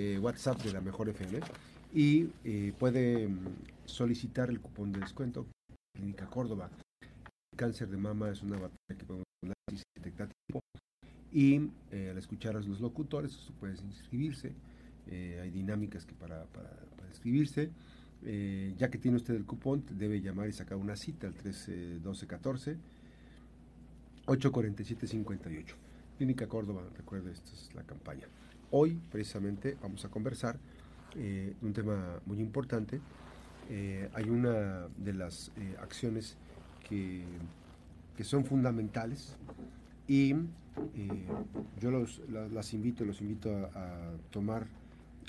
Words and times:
eh, 0.00 0.18
WhatsApp 0.18 0.62
de 0.62 0.72
la 0.72 0.80
Mejor 0.80 1.08
FM 1.08 1.40
y 1.92 2.28
eh, 2.44 2.72
puede 2.78 3.28
mm, 3.28 3.38
solicitar 3.84 4.50
el 4.50 4.60
cupón 4.60 4.92
de 4.92 5.00
descuento 5.00 5.46
Clínica 5.96 6.26
Córdoba. 6.26 6.70
El 7.00 7.56
cáncer 7.56 7.88
de 7.88 7.96
mama 7.96 8.30
es 8.30 8.42
una 8.42 8.56
batalla 8.56 8.98
que 8.98 9.04
podemos 9.04 9.24
detectar 9.96 10.28
tiempo 10.46 10.60
y 11.32 11.56
al 12.10 12.18
escuchar 12.18 12.56
a 12.56 12.60
los 12.60 12.80
locutores 12.80 13.36
usted 13.36 13.54
puede 13.54 13.74
inscribirse. 13.74 14.52
hay 15.10 15.50
dinámicas 15.50 16.04
que 16.04 16.14
para, 16.14 16.44
para, 16.46 16.70
para 16.96 17.08
inscribirse. 17.08 17.70
ya 18.76 18.90
que 18.90 18.98
tiene 18.98 19.16
usted 19.16 19.34
el 19.34 19.44
cupón, 19.44 19.84
debe 19.92 20.20
llamar 20.20 20.48
y 20.48 20.52
sacar 20.52 20.76
una 20.76 20.96
cita 20.96 21.26
al 21.28 21.34
131214 21.34 22.78
847-58. 24.26 25.74
Clínica 26.18 26.46
Córdoba, 26.46 26.82
recuerde, 26.96 27.32
esta 27.32 27.52
es 27.52 27.74
la 27.74 27.82
campaña. 27.82 28.26
Hoy, 28.72 29.00
precisamente, 29.10 29.76
vamos 29.82 30.04
a 30.04 30.10
conversar 30.10 30.56
eh, 31.16 31.54
un 31.60 31.72
tema 31.72 32.20
muy 32.24 32.38
importante. 32.38 33.00
Eh, 33.68 34.08
hay 34.14 34.30
una 34.30 34.86
de 34.96 35.12
las 35.12 35.50
eh, 35.56 35.74
acciones 35.80 36.36
que, 36.88 37.24
que, 38.16 38.22
son 38.22 38.44
fundamentales 38.44 39.36
y 40.06 40.34
yo 41.80 41.90
las 42.52 42.72
invito, 42.72 43.04
los 43.04 43.20
invito 43.20 43.50
a, 43.74 44.12
tomar, 44.30 44.68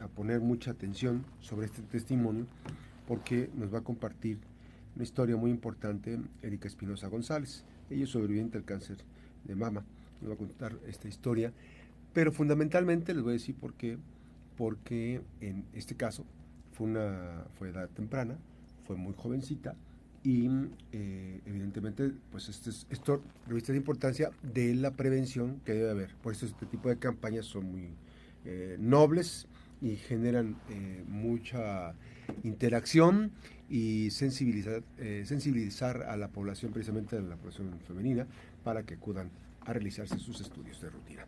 a 0.02 0.08
poner 0.08 0.40
mucha 0.40 0.70
atención 0.70 1.26
sobre 1.40 1.66
este 1.66 1.82
testimonio 1.82 2.46
porque 3.08 3.50
nos 3.56 3.74
va 3.74 3.80
a 3.80 3.84
compartir 3.84 4.38
una 4.96 5.04
historia 5.04 5.36
muy 5.36 5.50
importante 5.50 6.20
Erika 6.44 6.68
Espinosa 6.68 7.08
González. 7.08 7.64
Ella 7.90 8.04
es 8.04 8.10
sobreviviente 8.12 8.60
del 8.60 8.66
cáncer 8.66 8.98
de 9.46 9.56
mama. 9.56 9.84
Nos 10.22 10.30
va 10.30 10.36
a 10.36 10.38
contar 10.38 10.78
esta 10.88 11.08
historia. 11.08 11.52
Pero 12.14 12.32
fundamentalmente 12.32 13.14
les 13.14 13.24
voy 13.24 13.32
a 13.32 13.34
decir 13.34 13.56
por 13.56 13.74
qué. 13.74 13.98
Porque 14.58 15.22
en 15.40 15.66
este 15.74 15.96
caso 15.96 16.26
fue 16.74 16.88
una 16.88 17.46
fue 17.58 17.70
edad 17.70 17.90
temprana, 17.90 18.38
fue 18.86 18.96
muy 18.96 19.14
jovencita 19.16 19.76
y 20.24 20.48
eh, 20.92 21.42
evidentemente 21.46 22.12
pues 22.32 22.48
este 22.50 22.70
esto 22.94 23.24
reviste 23.48 23.72
la 23.72 23.78
importancia 23.78 24.30
de 24.44 24.76
la 24.76 24.92
prevención 24.92 25.62
que 25.66 25.74
debe 25.74 25.90
haber. 25.90 26.16
Por 26.22 26.34
eso 26.34 26.46
este 26.46 26.66
tipo 26.66 26.90
de 26.90 26.98
campañas 26.98 27.46
son 27.46 27.72
muy 27.72 27.90
eh, 28.46 28.78
nobles 28.80 29.48
y 29.82 29.96
generan 29.96 30.58
eh, 30.70 31.04
mucha 31.08 31.96
interacción 32.44 33.32
y 33.68 34.12
sensibilizar, 34.12 34.84
sensibilizar 35.24 36.04
a 36.04 36.18
la 36.18 36.28
población, 36.28 36.74
precisamente 36.74 37.16
a 37.16 37.22
la 37.22 37.38
población 37.38 37.80
femenina, 37.88 38.28
para 38.64 38.84
que 38.84 38.96
acudan 38.96 39.32
a 39.62 39.74
realizarse 39.74 40.20
sus 40.20 40.42
estudios 40.42 40.82
de 40.82 40.90
rutina. 40.90 41.26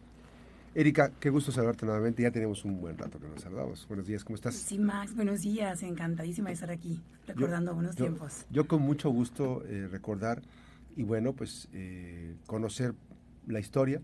Erika, 0.76 1.12
qué 1.20 1.30
gusto 1.30 1.52
saludarte 1.52 1.86
nuevamente. 1.86 2.24
Ya 2.24 2.32
tenemos 2.32 2.66
un 2.66 2.82
buen 2.82 2.98
rato 2.98 3.20
que 3.20 3.28
nos 3.28 3.42
saludamos. 3.42 3.88
Buenos 3.88 4.08
días, 4.08 4.24
¿cómo 4.24 4.36
estás? 4.36 4.56
Sí, 4.56 4.80
Max, 4.80 5.16
buenos 5.16 5.42
días. 5.42 5.84
Encantadísima 5.84 6.50
de 6.50 6.56
estar 6.56 6.72
aquí, 6.72 7.00
recordando 7.28 7.76
buenos 7.76 7.96
tiempos. 7.96 8.46
Yo 8.50 8.68
con 8.68 8.82
mucho 8.82 9.12
gusto 9.12 9.64
eh, 9.68 9.88
recordar 9.92 10.42
y, 10.96 11.04
bueno, 11.04 11.34
pues 11.34 11.68
eh, 11.74 12.36
conocer 12.48 12.96
la 13.46 13.60
historia. 13.60 14.02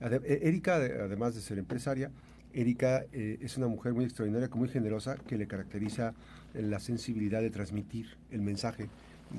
Erika, 0.00 0.76
además 0.76 1.34
de 1.34 1.40
ser 1.40 1.58
empresaria, 1.58 2.12
Erika 2.52 3.06
es 3.12 3.56
una 3.56 3.68
mujer 3.68 3.94
muy 3.94 4.04
extraordinaria, 4.04 4.48
muy 4.54 4.68
generosa, 4.68 5.16
que 5.16 5.36
le 5.36 5.46
caracteriza 5.46 6.14
la 6.52 6.78
sensibilidad 6.78 7.40
de 7.40 7.50
transmitir 7.50 8.18
el 8.30 8.42
mensaje 8.42 8.88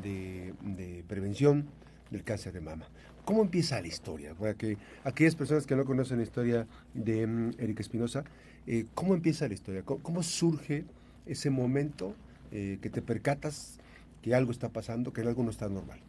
de, 0.01 1.03
prevención 1.07 1.65
del 2.11 2.23
cáncer 2.23 2.53
de 2.53 2.61
mama. 2.61 2.87
¿Cómo 3.25 3.41
empieza 3.41 3.81
la 3.81 3.87
historia? 3.87 4.35
Para 4.35 4.53
que 4.53 4.77
aquellas 5.03 5.35
personas 5.35 5.65
que 5.65 5.75
no 5.75 5.83
conocen 5.85 6.17
la 6.17 6.23
historia 6.23 6.67
de 6.93 7.25
mm, 7.25 7.53
Erika 7.57 7.81
Espinosa, 7.81 8.23
eh, 8.67 8.85
¿cómo 8.93 9.15
empieza 9.15 9.47
la 9.47 9.55
historia? 9.55 9.83
¿Cómo, 9.83 10.21
surge 10.21 10.85
ese 11.25 11.49
momento 11.49 12.15
eh, 12.51 12.77
que 12.81 12.89
te 12.89 13.01
percatas 13.01 13.79
que 14.21 14.35
algo 14.35 14.51
está 14.51 14.69
pasando, 14.69 15.11
que 15.11 15.21
algo 15.21 15.43
no 15.43 15.49
está 15.49 15.67
normal? 15.69 15.99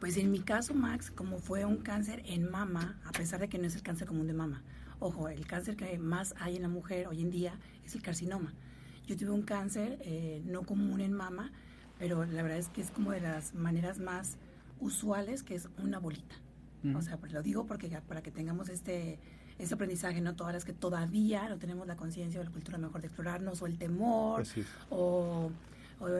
Pues 0.00 0.16
en 0.16 0.32
mi 0.32 0.40
caso, 0.40 0.74
Max, 0.74 1.12
como 1.12 1.38
fue 1.38 1.64
un 1.64 1.76
cáncer 1.76 2.24
en 2.26 2.50
mama, 2.50 2.98
a 3.04 3.12
pesar 3.12 3.38
de 3.38 3.48
que 3.48 3.58
no 3.58 3.68
es 3.68 3.76
el 3.76 3.82
cáncer 3.82 4.08
común 4.08 4.26
de 4.26 4.32
mama, 4.32 4.64
ojo, 4.98 5.28
el 5.28 5.46
cáncer 5.46 5.76
que 5.76 5.96
más 5.98 6.34
hay 6.40 6.56
en 6.56 6.62
la 6.62 6.68
mujer 6.68 7.06
hoy 7.06 7.20
en 7.20 7.30
día 7.30 7.58
es 7.84 7.94
el 7.94 8.02
carcinoma. 8.02 8.52
Yo 9.06 9.16
tuve 9.16 9.30
un 9.30 9.42
cáncer 9.42 10.00
eh, 10.02 10.42
no 10.44 10.62
común 10.62 11.00
en 11.00 11.12
mama, 11.12 11.52
pero 12.00 12.24
la 12.24 12.42
verdad 12.42 12.58
es 12.58 12.68
que 12.68 12.80
es 12.80 12.90
como 12.90 13.12
de 13.12 13.20
las 13.20 13.54
maneras 13.54 14.00
más 14.00 14.38
usuales, 14.82 15.42
que 15.42 15.54
es 15.54 15.68
una 15.82 15.98
bolita. 15.98 16.36
O 16.96 17.00
sea, 17.00 17.16
pues 17.16 17.32
lo 17.32 17.42
digo 17.42 17.64
porque 17.64 17.88
para 18.08 18.22
que 18.22 18.32
tengamos 18.32 18.68
este, 18.68 19.20
este 19.56 19.74
aprendizaje, 19.74 20.20
no 20.20 20.34
todas 20.34 20.52
las 20.52 20.64
que 20.64 20.72
todavía 20.72 21.48
no 21.48 21.56
tenemos 21.56 21.86
la 21.86 21.96
conciencia 21.96 22.40
o 22.40 22.44
la 22.44 22.50
cultura 22.50 22.76
mejor 22.76 23.00
de 23.00 23.06
explorarnos, 23.06 23.62
o 23.62 23.66
el 23.66 23.78
temor, 23.78 24.42
o, 24.90 25.52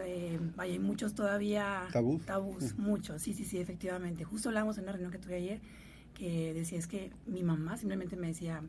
eh, 0.04 0.38
hay 0.58 0.78
muchos 0.78 1.14
todavía 1.14 1.88
tabús, 1.92 2.24
tabús 2.24 2.78
muchos, 2.78 3.20
sí, 3.20 3.34
sí, 3.34 3.44
sí, 3.44 3.58
efectivamente. 3.58 4.22
Justo 4.22 4.50
hablamos 4.50 4.78
en 4.78 4.84
una 4.84 4.92
reunión 4.92 5.10
que 5.10 5.18
tuve 5.18 5.34
ayer, 5.34 5.60
que 6.14 6.54
decía, 6.54 6.78
es 6.78 6.86
que 6.86 7.10
mi 7.26 7.42
mamá 7.42 7.76
simplemente 7.76 8.14
me 8.14 8.28
decía, 8.28 8.62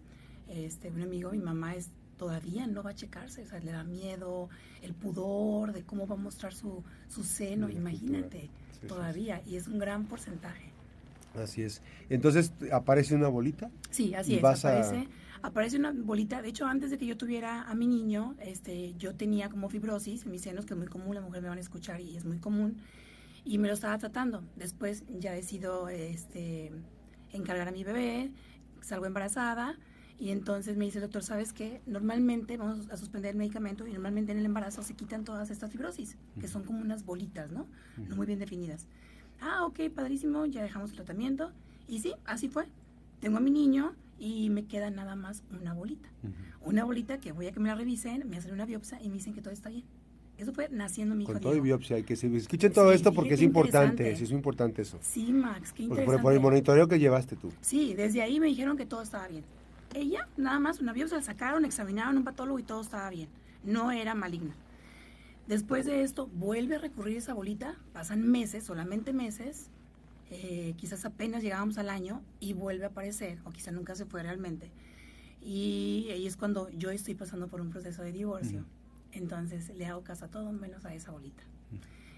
este, 0.48 0.90
un 0.90 1.04
amigo, 1.04 1.32
mi 1.32 1.38
mamá 1.38 1.76
es 1.76 1.92
todavía 2.18 2.66
no 2.68 2.82
va 2.84 2.92
a 2.92 2.96
checarse, 2.96 3.44
o 3.44 3.48
sea, 3.48 3.60
le 3.60 3.72
da 3.72 3.84
miedo, 3.84 4.50
el 4.82 4.94
pudor 4.94 5.74
de 5.74 5.84
cómo 5.84 6.08
va 6.08 6.16
a 6.16 6.18
mostrar 6.18 6.54
su, 6.54 6.84
su 7.08 7.24
seno, 7.24 7.70
imagínate, 7.70 8.50
todavía, 8.88 9.42
y 9.46 9.56
es 9.56 9.68
un 9.68 9.80
gran 9.80 10.06
porcentaje. 10.06 10.72
Así 11.42 11.64
es. 11.64 11.82
Entonces, 12.10 12.54
¿aparece 12.72 13.16
una 13.16 13.28
bolita? 13.28 13.72
Sí, 13.90 14.14
así 14.14 14.36
es, 14.36 14.44
aparece, 14.44 15.08
aparece 15.42 15.78
una 15.78 15.92
bolita, 15.92 16.42
de 16.42 16.50
hecho, 16.50 16.68
antes 16.68 16.92
de 16.92 16.98
que 16.98 17.06
yo 17.06 17.18
tuviera 17.18 17.64
a 17.64 17.76
mi 17.76 17.88
niño, 17.88 18.36
este, 18.40 18.94
yo 18.98 19.16
tenía 19.16 19.50
como 19.50 19.70
fibrosis 19.70 20.26
en 20.26 20.32
mis 20.32 20.42
senos, 20.42 20.66
que 20.66 20.74
es 20.74 20.78
muy 20.78 20.88
común, 20.88 21.16
las 21.16 21.24
mujeres 21.24 21.44
me 21.44 21.50
van 21.50 21.58
a 21.58 21.62
escuchar 21.62 22.02
y 22.02 22.16
es 22.16 22.26
muy 22.26 22.38
común, 22.38 22.78
y 23.46 23.58
me 23.58 23.68
lo 23.68 23.74
estaba 23.74 23.98
tratando. 23.98 24.44
Después 24.56 25.04
ya 25.20 25.32
decido 25.32 25.90
este, 25.90 26.72
encargar 27.32 27.68
a 27.68 27.72
mi 27.72 27.84
bebé, 27.84 28.32
salgo 28.82 29.06
embarazada, 29.06 29.78
y 30.20 30.30
entonces 30.30 30.78
me 30.78 30.86
dice 30.86 31.00
el 31.00 31.04
doctor, 31.04 31.24
¿sabes 31.24 31.54
qué? 31.54 31.82
Normalmente 31.86 32.58
vamos 32.58 32.90
a 32.90 32.98
suspender 32.98 33.32
el 33.32 33.38
medicamento 33.38 33.88
y 33.88 33.92
normalmente 33.92 34.32
en 34.32 34.38
el 34.38 34.46
embarazo 34.46 34.84
se 34.84 34.94
quitan 34.94 35.24
todas 35.24 35.50
estas 35.50 35.72
fibrosis, 35.72 36.18
que 36.40 36.48
son 36.48 36.64
como 36.64 36.80
unas 36.80 37.06
bolitas, 37.06 37.52
¿no? 37.52 37.68
No 37.98 38.16
muy 38.16 38.26
bien 38.26 38.40
definidas. 38.40 38.88
Ah, 39.42 39.66
ok, 39.66 39.90
padrísimo, 39.94 40.46
ya 40.46 40.62
dejamos 40.62 40.92
el 40.92 40.98
tratamiento. 40.98 41.52
Y 41.88 42.00
sí, 42.00 42.14
así 42.26 42.48
fue. 42.48 42.66
Tengo 43.20 43.38
a 43.38 43.42
mi 43.42 43.52
niño 43.52 43.96
y 44.20 44.50
me 44.50 44.66
queda 44.66 44.90
nada 44.92 45.16
más 45.16 45.44
una 45.52 45.74
bolita. 45.74 46.10
Una 46.62 46.86
bolita 46.86 47.18
que 47.18 47.32
voy 47.32 47.48
a 47.48 47.52
que 47.52 47.60
me 47.60 47.70
la 47.70 47.76
revisen, 47.76 48.30
me 48.30 48.38
hacen 48.38 48.54
una 48.54 48.66
biopsia 48.66 49.02
y 49.02 49.10
me 49.10 49.16
dicen 49.16 49.34
que 49.34 49.42
todo 49.42 49.54
está 49.54 49.70
bien. 49.70 49.84
Eso 50.38 50.54
fue 50.54 50.70
naciendo 50.70 51.16
mi 51.16 51.24
hijo. 51.24 51.34
Con 51.34 51.42
todo 51.42 51.56
y 51.56 51.60
biopsia, 51.60 51.98
hay 51.98 52.04
que 52.04 52.16
se 52.16 52.34
escuchen 52.36 52.72
todo 52.72 52.92
esto 52.92 53.14
porque 53.14 53.34
es 53.34 53.42
importante, 53.42 54.16
sí, 54.16 54.24
es 54.24 54.32
importante 54.32 54.82
eso. 54.82 54.98
Sí, 55.02 55.32
Max, 55.32 55.74
qué 55.74 55.84
interesante. 55.84 56.22
por, 56.22 56.34
el 56.34 56.40
monitoreo 56.40 56.88
que 56.88 56.98
llevaste 56.98 57.36
tú. 57.36 57.52
Sí, 57.62 57.94
desde 57.94 58.22
ahí 58.22 58.40
me 58.40 58.48
dijeron 58.48 58.78
que 58.78 58.86
todo 58.86 59.02
estaba 59.02 59.28
bien 59.28 59.44
ella, 59.94 60.28
nada 60.38 60.60
más 60.60 60.80
una 60.80 60.94
biopsia, 60.94 61.18
la 61.18 61.24
sacaron, 61.24 61.66
examinaron 61.66 62.18
un 62.18 62.24
patólogo 62.24 62.60
y 62.60 62.64
todo 62.64 62.82
estaba 62.82 63.10
bien. 63.10 63.30
No 63.64 63.92
era 63.92 64.16
maligna. 64.16 64.56
Después 65.48 65.86
de 65.86 66.04
esto, 66.04 66.28
vuelve 66.28 66.76
a 66.76 66.80
recurrir 66.80 67.18
esa 67.18 67.34
bolita, 67.34 67.76
pasan 67.92 68.26
meses, 68.26 68.64
solamente 68.64 69.12
meses, 69.12 69.70
eh, 70.32 70.74
quizás 70.78 71.04
apenas 71.06 71.44
llegábamos 71.44 71.78
al 71.78 71.90
año 71.90 72.22
y 72.40 72.54
vuelve 72.54 72.86
a 72.86 72.88
aparecer, 72.88 73.40
o 73.44 73.52
quizás 73.52 73.74
nunca 73.74 73.94
se 73.96 74.06
fue 74.06 74.24
realmente. 74.24 74.72
Y 75.42 76.08
ahí 76.12 76.26
es 76.26 76.38
cuando 76.38 76.70
yo 76.70 76.92
estoy 76.92 77.16
pasando 77.16 77.48
por 77.50 77.60
un 77.60 77.70
proceso 77.70 78.02
de 78.02 78.12
divorcio. 78.12 78.66
Entonces 79.12 79.76
le 79.76 79.86
hago 79.86 80.02
caso 80.04 80.26
a 80.26 80.28
todo 80.30 80.52
menos 80.54 80.86
a 80.86 80.94
esa 80.94 81.12
bolita. 81.12 81.44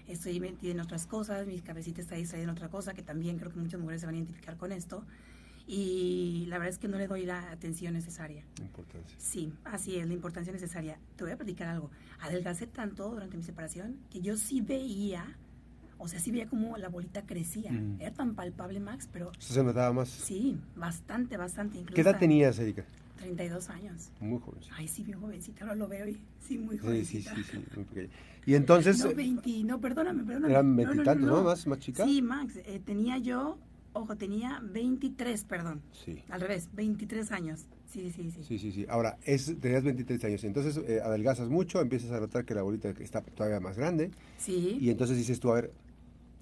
Estoy 0.06 0.38
metida 0.38 0.70
en 0.70 0.80
otras 0.80 1.06
cosas, 1.06 1.48
mi 1.48 1.60
cabecita 1.60 2.00
está 2.00 2.14
distraída 2.14 2.44
en 2.44 2.50
otra 2.50 2.68
cosa, 2.68 2.94
que 2.94 3.02
también 3.02 3.38
creo 3.38 3.50
que 3.50 3.58
muchas 3.58 3.80
mujeres 3.80 4.00
se 4.02 4.06
van 4.06 4.14
a 4.14 4.18
identificar 4.18 4.56
con 4.56 4.70
esto 4.70 5.04
y 5.66 6.46
la 6.46 6.58
verdad 6.58 6.74
es 6.74 6.78
que 6.78 6.86
no 6.86 6.96
le 6.96 7.08
doy 7.08 7.26
la 7.26 7.50
atención 7.50 7.94
necesaria. 7.94 8.44
Importancia. 8.60 9.16
Sí, 9.18 9.52
así 9.64 9.96
es, 9.96 10.06
la 10.06 10.14
importancia 10.14 10.52
necesaria. 10.52 10.98
Te 11.16 11.24
voy 11.24 11.32
a 11.32 11.36
platicar 11.36 11.68
algo. 11.68 11.90
Adelgacé 12.20 12.66
tanto 12.68 13.10
durante 13.10 13.36
mi 13.36 13.42
separación 13.42 13.98
que 14.10 14.20
yo 14.20 14.36
sí 14.36 14.60
veía, 14.60 15.36
o 15.98 16.06
sea, 16.06 16.20
sí 16.20 16.30
veía 16.30 16.48
como 16.48 16.76
la 16.76 16.88
bolita 16.88 17.26
crecía. 17.26 17.72
Mm. 17.72 18.00
Era 18.00 18.12
tan 18.12 18.34
palpable, 18.34 18.78
Max, 18.78 19.08
pero... 19.12 19.32
¿Se 19.38 19.62
notaba 19.64 19.92
más? 19.92 20.08
Sí, 20.08 20.56
bastante, 20.76 21.36
bastante. 21.36 21.78
Incluso 21.78 21.94
¿Qué 21.94 22.00
edad 22.02 22.18
tenías, 22.18 22.58
Erika? 22.60 22.84
32 23.16 23.70
años. 23.70 24.10
Muy 24.20 24.38
joven. 24.38 24.60
Ay, 24.76 24.86
sí, 24.86 25.02
bien 25.02 25.20
jovencita, 25.20 25.64
ahora 25.64 25.74
lo 25.74 25.88
veo 25.88 26.06
y 26.06 26.16
sí, 26.46 26.58
muy 26.58 26.78
jovencita. 26.78 27.34
Sí, 27.34 27.42
sí, 27.42 27.50
sí, 27.50 27.64
muy 27.74 27.84
pequeña. 27.86 28.12
Y 28.44 28.54
entonces... 28.54 29.04
No, 29.04 29.12
20, 29.12 29.64
no, 29.64 29.80
perdóname, 29.80 30.22
perdóname. 30.22 30.52
Eran 30.52 30.76
veintitantos, 30.76 31.26
no, 31.26 31.32
no, 31.32 31.36
no, 31.38 31.44
Más, 31.44 31.66
más 31.66 31.78
chica. 31.80 32.04
Sí, 32.04 32.22
Max, 32.22 32.54
eh, 32.64 32.80
tenía 32.84 33.18
yo 33.18 33.58
ojo, 33.96 34.16
tenía 34.16 34.60
23, 34.62 35.44
perdón. 35.44 35.82
Sí. 35.92 36.22
Al 36.28 36.40
revés, 36.40 36.68
23 36.72 37.32
años. 37.32 37.66
Sí, 37.86 38.10
sí, 38.10 38.30
sí. 38.30 38.42
Sí, 38.42 38.58
sí, 38.58 38.72
sí. 38.72 38.86
Ahora, 38.88 39.18
es, 39.24 39.54
tenías 39.60 39.82
23 39.84 40.24
años, 40.24 40.44
entonces 40.44 40.76
eh, 40.88 41.00
adelgazas 41.02 41.48
mucho, 41.48 41.80
empiezas 41.80 42.10
a 42.12 42.20
notar 42.20 42.44
que 42.44 42.54
la 42.54 42.62
bolita 42.62 42.90
está 43.00 43.22
todavía 43.22 43.60
más 43.60 43.76
grande. 43.76 44.10
Sí. 44.38 44.78
Y 44.80 44.90
entonces 44.90 45.16
dices 45.16 45.40
tú, 45.40 45.50
a 45.50 45.54
ver, 45.54 45.72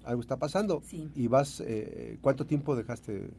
algo 0.03 0.21
está 0.21 0.37
pasando. 0.37 0.81
Sí. 0.85 1.09
Y 1.15 1.27
vas, 1.27 1.61
eh, 1.65 2.17
¿cuánto 2.21 2.45
tiempo 2.45 2.75
dejaste? 2.75 3.29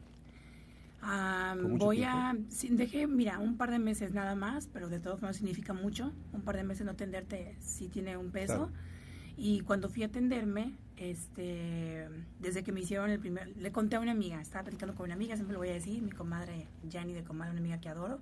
voy 1.77 2.03
a, 2.03 2.35
dejé, 2.71 3.07
mira, 3.07 3.39
un 3.39 3.57
par 3.57 3.71
de 3.71 3.79
meses 3.79 4.13
nada 4.13 4.35
más, 4.35 4.67
pero 4.73 4.89
de 4.89 4.99
todos 4.99 5.21
modos 5.21 5.37
significa 5.37 5.73
mucho. 5.73 6.11
Un 6.33 6.41
par 6.41 6.57
de 6.57 6.63
meses 6.63 6.85
no 6.85 6.91
atenderte 6.91 7.55
sí 7.59 7.87
tiene 7.87 8.17
un 8.17 8.31
peso. 8.31 8.71
Y 9.37 9.61
cuando 9.61 9.89
fui 9.89 10.03
a 10.03 10.07
atenderme, 10.07 10.73
este, 10.97 12.07
desde 12.39 12.63
que 12.63 12.71
me 12.71 12.81
hicieron 12.81 13.09
el 13.09 13.19
primer, 13.19 13.55
le 13.55 13.71
conté 13.71 13.95
a 13.95 13.99
una 13.99 14.11
amiga, 14.11 14.41
estaba 14.41 14.63
platicando 14.63 14.95
con 14.95 15.05
una 15.05 15.13
amiga, 15.13 15.35
siempre 15.35 15.53
lo 15.53 15.59
voy 15.59 15.69
a 15.69 15.73
decir, 15.73 16.01
mi 16.01 16.11
comadre 16.11 16.67
Jani 16.91 17.13
de 17.13 17.23
comadre, 17.23 17.51
una 17.51 17.61
amiga 17.61 17.79
que 17.79 17.89
adoro. 17.89 18.19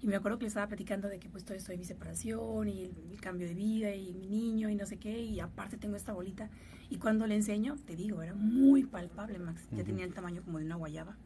Y 0.00 0.08
me 0.08 0.16
acuerdo 0.16 0.38
que 0.38 0.44
le 0.44 0.48
estaba 0.48 0.66
platicando 0.66 1.08
de 1.08 1.20
que 1.20 1.28
pues 1.28 1.44
todo 1.44 1.56
esto 1.56 1.70
de 1.70 1.78
mi 1.78 1.84
separación 1.84 2.68
y 2.68 2.82
el, 2.82 3.20
cambio 3.20 3.46
de 3.46 3.54
vida 3.54 3.94
y 3.94 4.12
mi 4.14 4.26
niño 4.26 4.68
y 4.68 4.74
no 4.74 4.84
sé 4.84 4.96
qué, 4.96 5.20
y 5.20 5.38
aparte 5.38 5.76
tengo 5.76 5.94
esta 5.94 6.12
bolita. 6.12 6.50
Y 6.90 6.96
cuando 6.96 7.26
le 7.28 7.36
enseño, 7.36 7.76
te 7.86 7.94
digo, 7.94 8.20
era 8.20 8.34
muy 8.34 8.82
palpable, 8.82 9.38
Max. 9.38 9.62
Ya 9.70 9.84
tenía 9.84 10.04
el 10.04 10.12
tamaño 10.12 10.42
como 10.42 10.58
de 10.58 10.64
una 10.64 10.74
guayaba. 10.74 11.16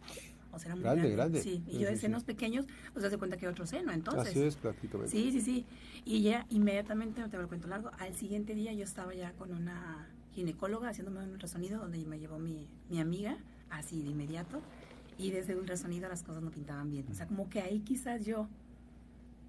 O 0.52 0.58
sea, 0.58 0.69
era 0.69 0.75
muy 0.76 0.84
grande. 0.84 1.10
grande. 1.10 1.42
Sí, 1.42 1.62
y 1.66 1.78
yo 1.78 1.88
de 1.88 1.96
senos 1.96 2.25
pequeños, 2.25 2.66
pues 2.92 3.04
hace 3.04 3.16
cuenta 3.16 3.38
que 3.38 3.49
otro 3.49 3.66
seno, 3.66 3.92
entonces. 3.92 4.28
Así 4.28 4.42
es, 4.42 4.56
prácticamente. 4.56 5.10
Sí, 5.10 5.32
sí, 5.32 5.40
sí. 5.40 5.64
Y 6.04 6.22
ya 6.22 6.46
inmediatamente, 6.50 7.20
no 7.22 7.31
te 7.31 7.38
lo 7.38 7.49
cuento 7.49 7.69
largo, 7.69 7.90
al 7.99 8.14
siguiente 8.14 8.54
día 8.54 8.75
yo 8.75 8.84
estaba 8.84 9.14
ya 9.14 9.32
con 9.32 9.52
una 9.52 10.06
ginecóloga 10.37 10.91
haciéndome 10.91 11.25
un 11.25 11.31
ultrasonido 11.31 11.81
donde 11.81 12.05
me 12.05 12.19
llevó 12.19 12.38
mi, 12.38 12.69
mi 12.91 13.00
amiga, 13.00 13.38
así 13.71 14.03
de 14.03 14.11
inmediato. 14.11 14.61
Y 15.19 15.31
desde 15.31 15.55
el 15.55 15.61
ultrasonido 15.61 16.09
las 16.11 16.23
cosas 16.23 16.43
no 16.43 16.50
pintaban 16.50 16.91
bien. 16.91 17.06
O 17.11 17.15
sea, 17.15 17.27
como 17.27 17.49
que 17.49 17.62
ahí 17.62 17.81
quizás 17.81 18.27
yo 18.27 18.49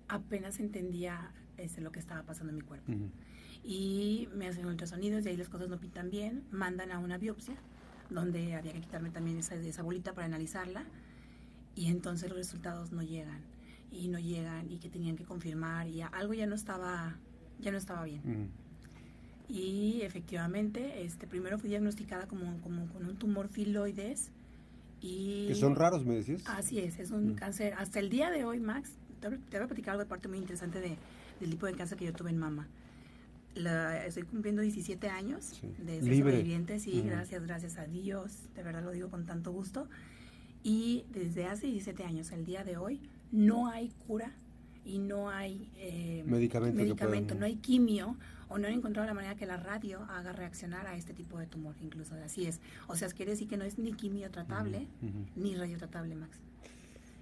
apenas 0.08 0.62
entendía 0.62 1.34
ese, 1.58 1.82
lo 1.82 1.92
que 1.92 2.00
estaba 2.00 2.24
pasando 2.24 2.52
en 2.52 2.56
mi 2.56 2.62
cuerpo. 2.62 2.94
Y 3.66 4.30
me 4.34 4.48
hacen 4.48 4.66
ultrasonidos 4.66 5.26
y 5.26 5.30
ahí 5.30 5.38
las 5.38 5.50
cosas 5.50 5.68
no 5.68 5.78
pintan 5.78 6.10
bien. 6.10 6.46
Mandan 6.52 6.94
a 6.94 7.00
una 7.00 7.18
biopsia 7.18 7.56
donde 8.10 8.56
había 8.56 8.72
que 8.72 8.80
quitarme 8.80 9.10
también 9.10 9.38
esa, 9.38 9.56
esa 9.56 9.84
bolita 9.84 10.14
para 10.14 10.26
analizarla. 10.26 10.86
Y 11.76 11.88
entonces 11.88 12.30
los 12.30 12.38
resultados 12.38 12.94
no 12.94 13.04
llegan. 13.04 13.42
Y 13.92 14.08
no 14.08 14.20
llegan 14.20 14.72
y 14.72 14.78
que 14.78 14.90
tenían 14.90 15.18
que 15.18 15.26
confirmar 15.26 15.90
y 15.90 16.02
algo 16.02 16.34
ya 16.34 16.46
no 16.46 16.56
estaba, 16.56 17.18
ya 17.60 17.72
no 17.72 17.78
estaba 17.78 18.06
bien. 18.06 18.52
Y 19.50 20.02
efectivamente, 20.02 21.04
este, 21.04 21.26
primero 21.26 21.58
fui 21.58 21.70
diagnosticada 21.70 22.28
como, 22.28 22.60
como 22.62 22.88
con 22.88 23.06
un 23.06 23.16
tumor 23.16 23.48
filoides. 23.48 24.32
Y, 25.02 25.48
que 25.48 25.56
son 25.56 25.76
raros, 25.76 26.06
me 26.06 26.16
decías. 26.16 26.44
Así 26.48 26.80
es, 26.80 27.00
es 27.00 27.12
un 27.12 27.36
cáncer. 27.36 27.74
Hasta 27.78 28.00
el 28.00 28.10
día 28.10 28.30
de 28.30 28.44
hoy, 28.44 28.60
Max, 28.60 28.92
te, 29.22 29.30
voy 29.30 29.38
a 29.38 29.68
platicar 29.68 29.92
algo 29.92 30.04
de 30.04 30.10
parte 30.10 30.28
muy 30.28 30.38
interesante 30.38 30.82
de, 30.82 30.98
del 31.40 31.50
tipo 31.52 31.66
de 31.66 31.74
cáncer 31.74 31.98
que 31.98 32.06
yo 32.06 32.14
tuve 32.14 32.30
en 32.30 32.38
mama. 32.38 32.68
La, 33.56 34.06
estoy 34.06 34.24
cumpliendo 34.24 34.62
17 34.62 35.10
años 35.10 35.62
de 35.80 36.02
ser 36.02 36.18
sobreviviente, 36.18 36.80
sí, 36.80 37.02
gracias, 37.02 37.42
gracias 37.44 37.78
a 37.80 37.88
Dios, 37.88 38.32
de 38.56 38.62
verdad 38.62 38.84
lo 38.84 38.92
digo 38.92 39.10
con 39.10 39.26
tanto 39.26 39.52
gusto. 39.52 39.88
Y 40.62 41.06
desde 41.12 41.46
hace 41.46 41.68
17 41.68 42.04
años, 42.04 42.32
el 42.32 42.46
día 42.46 42.64
de 42.64 42.78
hoy, 42.78 43.02
no 43.32 43.68
hay 43.68 43.90
cura 44.06 44.32
y 44.88 45.00
no 45.00 45.30
hay 45.30 45.70
eh, 45.76 46.24
medicamento, 46.26 46.78
medicamento 46.78 47.36
no 47.36 47.46
hay 47.46 47.58
quimio 47.58 48.16
o 48.50 48.58
no 48.58 48.68
han 48.68 48.74
encontrado 48.74 49.06
la 49.06 49.14
manera 49.14 49.36
que 49.36 49.46
la 49.46 49.58
radio 49.58 50.00
haga 50.10 50.32
reaccionar 50.32 50.88
a 50.88 50.96
este 50.96 51.14
tipo 51.14 51.38
de 51.38 51.48
tumor, 51.48 51.76
incluso 51.82 52.16
así 52.24 52.46
es. 52.46 52.62
O 52.88 52.96
sea, 52.96 53.10
quiere 53.10 53.32
decir 53.32 53.50
que 53.50 53.58
no 53.58 53.66
es 53.66 53.78
ni 53.78 53.94
quimio 53.94 54.32
tratable 54.32 54.88
ni 55.36 55.56
radio 55.56 55.78
tratable, 55.78 56.16
Max. 56.16 56.40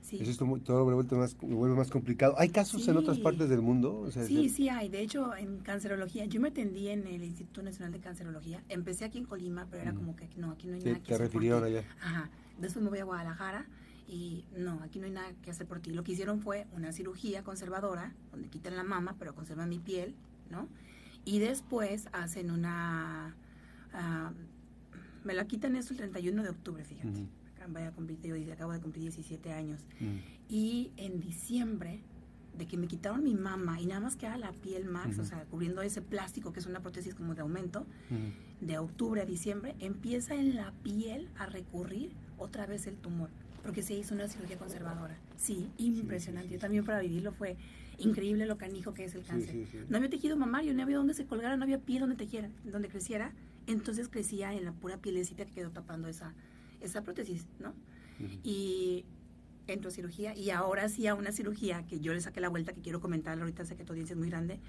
Sí. 0.02 0.20
Eso 0.22 0.46
todo 0.64 0.80
lo 0.80 0.86
vuelve 0.86 1.18
más, 1.18 1.36
vuelve 1.42 1.76
más 1.76 1.90
complicado. 1.90 2.36
¿Hay 2.38 2.50
casos 2.50 2.88
en 2.88 2.96
otras 2.96 3.18
partes 3.18 3.50
del 3.50 3.64
mundo? 3.64 4.08
sí, 4.12 4.50
sí 4.50 4.70
hay. 4.70 4.88
De 4.88 5.02
hecho, 5.02 5.36
en 5.36 5.58
cancerología, 5.58 6.26
yo 6.26 6.40
me 6.40 6.50
atendí 6.50 6.90
en 6.90 7.08
el 7.08 7.24
Instituto 7.24 7.64
Nacional 7.64 7.92
de 7.92 8.00
Cancerología. 8.00 8.64
Empecé 8.70 9.06
aquí 9.06 9.18
en 9.18 9.26
Colima, 9.26 9.66
pero 9.72 9.82
era 9.82 9.94
como 9.94 10.16
que 10.16 10.30
no, 10.38 10.52
aquí 10.52 10.68
no 10.68 10.76
hay 10.76 10.84
nada 10.84 11.00
que 11.00 11.08
te 11.08 11.18
refirieron 11.18 11.64
allá. 11.64 11.84
Ajá. 12.00 12.30
Después 12.60 12.84
me 12.84 12.92
voy 12.92 13.00
a 13.00 13.04
Guadalajara 13.04 13.66
y 14.08 14.46
no, 14.56 14.80
aquí 14.84 15.00
no 15.00 15.06
hay 15.06 15.12
nada 15.12 15.34
que 15.42 15.52
hacer 15.52 15.68
por 15.68 15.80
ti. 15.80 15.92
Lo 15.92 16.04
que 16.04 16.14
hicieron 16.14 16.40
fue 16.42 16.68
una 16.74 16.92
cirugía 16.92 17.44
conservadora, 17.44 18.14
donde 18.32 18.50
quitan 18.50 18.76
la 18.76 18.84
mama, 18.84 19.16
pero 19.18 19.34
conservan 19.36 19.70
mi 19.70 19.80
piel, 19.80 20.16
¿no? 20.50 20.68
Y 21.24 21.40
después 21.40 22.08
hacen 22.12 22.52
una... 22.52 23.36
Ah, 23.94 24.32
me 25.24 25.34
la 25.34 25.46
quitan 25.46 25.76
eso 25.76 25.94
el 25.94 25.98
31 25.98 26.44
de 26.44 26.50
octubre, 26.50 26.84
fíjate 26.84 27.28
vaya 27.74 27.90
a 27.90 27.92
cumplir, 27.92 28.20
yo 28.22 28.54
acabo 28.54 28.72
de 28.74 28.80
cumplir 28.80 29.04
17 29.04 29.52
años. 29.52 29.82
Mm. 30.00 30.18
Y 30.50 30.92
en 30.98 31.20
diciembre, 31.20 32.02
de 32.58 32.68
que 32.68 32.78
me 32.78 32.88
quitaron 32.88 33.24
mi 33.24 33.36
mama 33.36 33.82
y 33.82 33.86
nada 33.86 34.00
más 34.00 34.16
queda 34.16 34.38
la 34.38 34.52
piel 34.54 34.86
max, 34.86 35.20
o 35.20 35.26
sea, 35.26 35.44
cubriendo 35.46 35.82
ese 35.82 36.02
plástico 36.02 36.54
que 36.54 36.60
es 36.60 36.66
una 36.66 36.82
prótesis 36.82 37.14
como 37.14 37.36
de 37.36 37.42
aumento, 37.42 37.86
de 38.62 38.78
octubre 38.78 39.22
a 39.22 39.26
diciembre, 39.26 39.76
empieza 39.80 40.36
en 40.36 40.56
la 40.56 40.72
piel 40.84 41.30
a 41.38 41.48
recurrir 41.48 42.14
otra 42.38 42.66
vez 42.66 42.88
el 42.88 42.96
tumor, 42.96 43.30
porque 43.66 43.82
se 43.82 43.96
hizo 43.96 44.14
una 44.14 44.28
cirugía 44.28 44.58
conservadora. 44.58 45.18
Sí, 45.38 45.68
impresionante. 45.78 46.54
Yo 46.54 46.60
también 46.60 46.86
para 46.86 47.00
vivirlo 47.00 47.32
fue 47.32 47.58
increíble 47.98 48.46
lo 48.46 48.58
canijo 48.58 48.94
que 48.94 49.06
es 49.06 49.16
el 49.16 49.24
cáncer. 49.24 49.68
no 49.90 49.98
había 49.98 50.10
tejido 50.10 50.38
mamario, 50.38 50.74
no 50.74 50.84
había 50.84 50.98
donde 50.98 51.14
se 51.14 51.26
colgara, 51.26 51.58
no 51.58 51.64
había 51.64 51.80
piel 51.80 52.02
donde 52.02 52.16
tejiera, 52.16 52.50
donde 52.64 52.90
creciera. 52.90 53.34
Entonces 53.68 54.08
crecía 54.08 54.54
en 54.54 54.66
la 54.66 54.72
pura 54.72 54.98
pielecita 54.98 55.46
que 55.46 55.52
quedó 55.52 55.72
tapando 55.72 56.08
esa, 56.08 56.34
esa 56.82 57.02
prótesis, 57.02 57.48
¿no? 57.60 57.74
Y 58.44 59.04
entro 59.68 59.90
a 59.90 59.92
cirugía 59.92 60.36
y 60.36 60.52
ahora 60.52 60.88
sí 60.88 61.08
a 61.08 61.16
una 61.16 61.32
cirugía 61.32 61.86
que 61.88 62.00
yo 62.00 62.14
le 62.14 62.22
saqué 62.22 62.40
la 62.40 62.50
vuelta, 62.50 62.72
que 62.72 62.82
quiero 62.82 63.02
comentar, 63.02 63.38
ahorita 63.40 63.66
sé 63.66 63.76
que 63.76 63.84
tu 63.84 63.94
audiencia 63.94 64.14
es 64.14 64.20
muy 64.20 64.30
grande, 64.30 64.60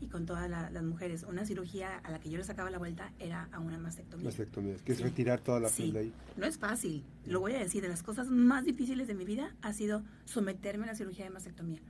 y 0.00 0.08
con 0.08 0.26
todas 0.26 0.48
las 0.50 0.82
mujeres, 0.82 1.24
una 1.28 1.44
cirugía 1.44 1.98
a 1.98 2.10
la 2.10 2.20
que 2.20 2.30
yo 2.30 2.38
le 2.38 2.44
sacaba 2.44 2.70
la 2.70 2.78
vuelta 2.78 3.12
era 3.18 3.48
a 3.52 3.60
una 3.60 3.78
mastectomía. 3.78 4.26
Mastectomía, 4.26 4.76
que 4.84 4.92
es 4.92 5.00
retirar 5.00 5.40
toda 5.40 5.60
la 5.60 5.68
piel 5.68 5.92
de 5.92 5.98
ahí. 6.00 6.12
No 6.36 6.46
es 6.46 6.58
fácil, 6.58 7.04
lo 7.24 7.40
voy 7.40 7.54
a 7.54 7.58
decir, 7.58 7.82
de 7.82 7.88
las 7.88 8.02
cosas 8.02 8.28
más 8.28 8.64
difíciles 8.64 9.06
de 9.06 9.14
mi 9.14 9.24
vida 9.24 9.54
ha 9.62 9.72
sido 9.72 10.02
someterme 10.24 10.84
a 10.84 10.88
la 10.88 10.94
cirugía 10.94 11.24
de 11.24 11.30
mastectomía. 11.30 11.80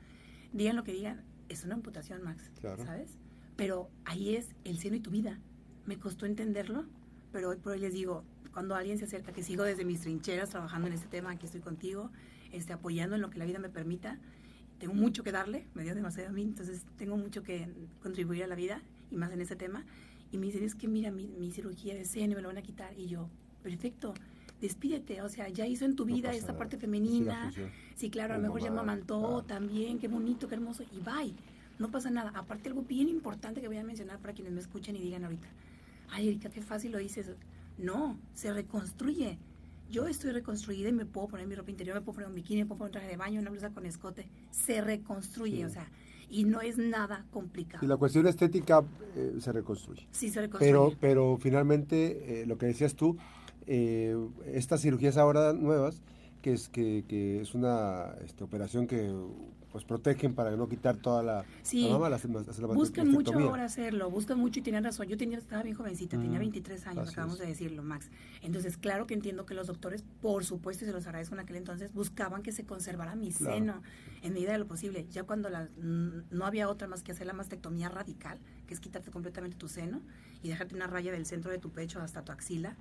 Digan 0.53 0.77
lo 0.77 0.85
que 0.85 0.93
digan, 0.93 1.23
es 1.49 1.65
una 1.65 1.75
amputación, 1.75 2.23
Max, 2.23 2.51
¿sabes? 2.61 3.19
Pero 3.57 3.91
ahí 4.05 4.37
es 4.37 4.49
el 4.65 4.79
seno 4.79 4.97
y 4.97 5.01
tu 5.01 5.11
vida. 5.11 5.39
Me 5.87 5.99
costó 5.99 6.27
entenderlo, 6.27 6.85
pero 7.33 7.51
hoy 7.51 7.57
por 7.57 7.73
hoy 7.73 7.81
les 7.81 7.93
digo, 7.93 8.25
cuando 8.53 8.75
alguien 8.75 8.99
se 8.99 9.05
acerca, 9.05 9.33
que 9.33 9.43
sigo 9.43 9.65
desde 9.65 9.85
mis 9.85 10.01
trincheras 10.01 10.51
trabajando 10.51 10.89
en 10.89 10.95
este 10.95 11.09
tema, 11.09 11.31
aquí 11.31 11.47
estoy 11.47 11.61
contigo, 11.61 12.11
este, 12.53 12.73
apoyando 12.73 13.17
en 13.17 13.23
lo 13.23 13.31
que 13.31 13.39
la 13.39 13.45
vida 13.45 13.59
me 13.59 13.69
permita. 13.69 14.19
Tengo 14.79 14.95
mucho 14.95 15.23
que 15.23 15.33
darle, 15.33 15.67
me 15.75 15.83
dio 15.83 15.95
demasiado 15.95 16.29
a 16.29 16.33
mí, 16.33 16.43
entonces 16.43 16.85
tengo 16.97 17.17
mucho 17.17 17.43
que 17.43 17.69
contribuir 18.03 18.45
a 18.45 18.47
la 18.47 18.55
vida 18.55 18.83
y 19.11 19.17
más 19.17 19.33
en 19.33 19.41
ese 19.41 19.57
tema. 19.57 19.85
Y 20.33 20.39
me 20.39 20.47
dicen, 20.47 20.65
es 20.65 20.75
que 20.75 20.89
mira, 20.89 21.11
mi, 21.11 21.51
cirugía 21.51 21.95
de 21.95 22.05
seno 22.05 22.35
me 22.35 22.43
lo 22.43 22.49
van 22.49 22.59
a 22.59 22.63
quitar. 22.63 22.93
Y 22.99 23.07
yo, 23.07 23.29
perfecto, 23.63 24.13
despídete, 24.61 25.23
o 25.23 25.29
sea, 25.29 25.49
ya 25.49 25.67
hizo 25.67 25.85
en 25.85 25.97
tu 25.97 26.05
vida 26.05 26.33
esta 26.33 26.57
parte 26.57 26.77
femenina. 26.77 27.53
Sí, 27.95 28.11
claro, 28.11 28.35
a 28.35 28.37
lo 28.37 28.43
mejor 28.43 28.61
ya 28.61 28.71
me 28.71 28.81
amantó 28.81 29.43
también, 29.45 29.99
qué 29.99 30.09
bonito, 30.09 30.49
qué 30.49 30.57
hermoso, 30.57 30.83
y 30.83 31.01
bye. 31.01 31.35
No 31.79 31.91
pasa 31.91 32.11
nada. 32.11 32.33
Aparte, 32.35 32.69
algo 32.69 32.83
bien 32.83 33.09
importante 33.09 33.61
que 33.61 33.69
voy 33.69 33.77
a 33.77 33.85
mencionar 33.85 34.19
para 34.19 34.33
quienes 34.33 34.53
me 34.53 34.61
escuchen 34.61 34.97
y 34.97 35.01
digan 35.01 35.25
ahorita, 35.25 35.49
ay, 36.11 36.29
Erika, 36.29 36.49
qué 36.49 36.63
fácil 36.63 36.93
lo 36.93 36.99
dices. 36.99 37.31
No, 37.79 38.19
se 38.35 38.53
reconstruye. 38.53 39.39
Yo 39.91 40.07
estoy 40.07 40.33
reconstruida 40.33 40.89
y 40.89 40.93
me 40.93 41.07
puedo 41.07 41.29
poner 41.29 41.47
mi 41.47 41.55
ropa 41.55 41.71
interior, 41.71 41.95
me 41.97 42.01
puedo 42.03 42.17
poner 42.17 42.29
un 42.29 42.35
bikini, 42.35 42.63
me 42.63 42.67
puedo 42.67 42.79
poner 42.79 42.89
un 42.89 42.93
traje 42.93 43.09
de 43.09 43.17
baño, 43.17 43.41
una 43.41 43.51
blusa 43.51 43.71
con 43.71 43.87
escote. 43.87 44.29
Se 44.51 44.81
reconstruye, 44.81 45.65
o 45.65 45.71
sea, 45.71 45.89
y 46.29 46.45
no 46.45 46.61
es 46.61 46.77
nada 46.77 47.25
complicado. 47.31 47.85
Y 47.85 47.89
la 47.89 47.97
cuestión 47.97 48.27
estética 48.27 48.83
eh, 49.15 49.37
se 49.39 49.53
reconstruye. 49.53 50.07
Sí, 50.11 50.31
se 50.31 50.41
reconstruye. 50.41 50.73
Pero, 50.73 50.93
pero 51.01 51.39
finalmente, 51.41 52.43
eh, 52.43 52.47
lo 52.47 52.59
que 52.59 52.67
decías 52.67 52.95
tú, 52.95 53.17
eh, 53.67 54.17
estas 54.53 54.83
cirugías 54.83 55.17
ahora 55.17 55.53
nuevas, 55.53 56.03
que 56.43 56.53
es, 56.53 56.69
que, 56.69 57.05
que 57.09 57.41
es 57.41 57.55
una 57.55 58.15
este, 58.25 58.45
operación 58.45 58.87
que 58.87 59.13
pues 59.77 59.85
protegen 59.85 60.35
para 60.35 60.57
no 60.57 60.71
quitar 60.71 60.97
toda 60.97 61.23
la, 61.23 61.45
sí, 61.63 61.87
buscan 62.75 63.11
mucho 63.11 63.39
ahora 63.39 63.67
hacerlo, 63.67 64.11
buscan 64.11 64.39
mucho 64.39 64.61
y 64.61 64.63
tienen 64.63 64.85
razón. 64.85 65.07
Yo 65.07 65.19
tenía, 65.19 65.37
estaba 65.37 65.63
bien 65.63 65.77
jovencita, 65.77 66.19
tenía 66.19 66.39
23 66.39 66.87
años, 66.87 67.11
acabamos 67.11 67.39
de 67.39 67.45
decirlo, 67.45 67.83
Max. 67.83 68.09
Entonces, 68.41 68.79
claro 68.79 69.07
que 69.07 69.13
entiendo 69.13 69.45
que 69.45 69.53
los 69.53 69.67
doctores, 69.67 70.03
por 70.23 70.47
supuesto, 70.47 70.87
y 70.87 70.89
se 70.89 70.95
los 70.95 71.05
agradezco 71.07 71.35
en 71.35 71.41
aquel 71.41 71.57
entonces, 71.57 71.93
buscaban 71.93 72.43
que 72.43 72.53
se 72.53 72.65
conservara 72.65 73.17
mi 73.17 73.33
seno 73.33 73.83
en 74.23 74.33
medida 74.33 74.53
de 74.53 74.59
lo 74.59 74.67
posible. 74.67 75.07
Ya 75.11 75.25
cuando 75.25 75.51
la, 75.51 75.69
no 75.77 76.47
había 76.47 76.71
otra 76.71 76.89
más 76.89 77.03
que 77.03 77.13
hacer 77.13 77.27
la 77.27 77.35
mastectomía 77.35 77.91
radical, 77.91 78.39
que 78.67 78.73
es 78.73 78.81
quitarte 78.81 79.11
completamente 79.11 79.59
tu 79.59 79.69
seno 79.69 80.01
y 80.43 80.49
dejarte 80.49 80.75
una 80.75 80.87
raya 80.87 81.13
del 81.13 81.27
centro 81.27 81.51
de 81.51 81.59
tu 81.59 81.71
pecho 81.71 82.01
hasta 82.01 82.25
tu 82.25 82.33
axila, 82.33 82.77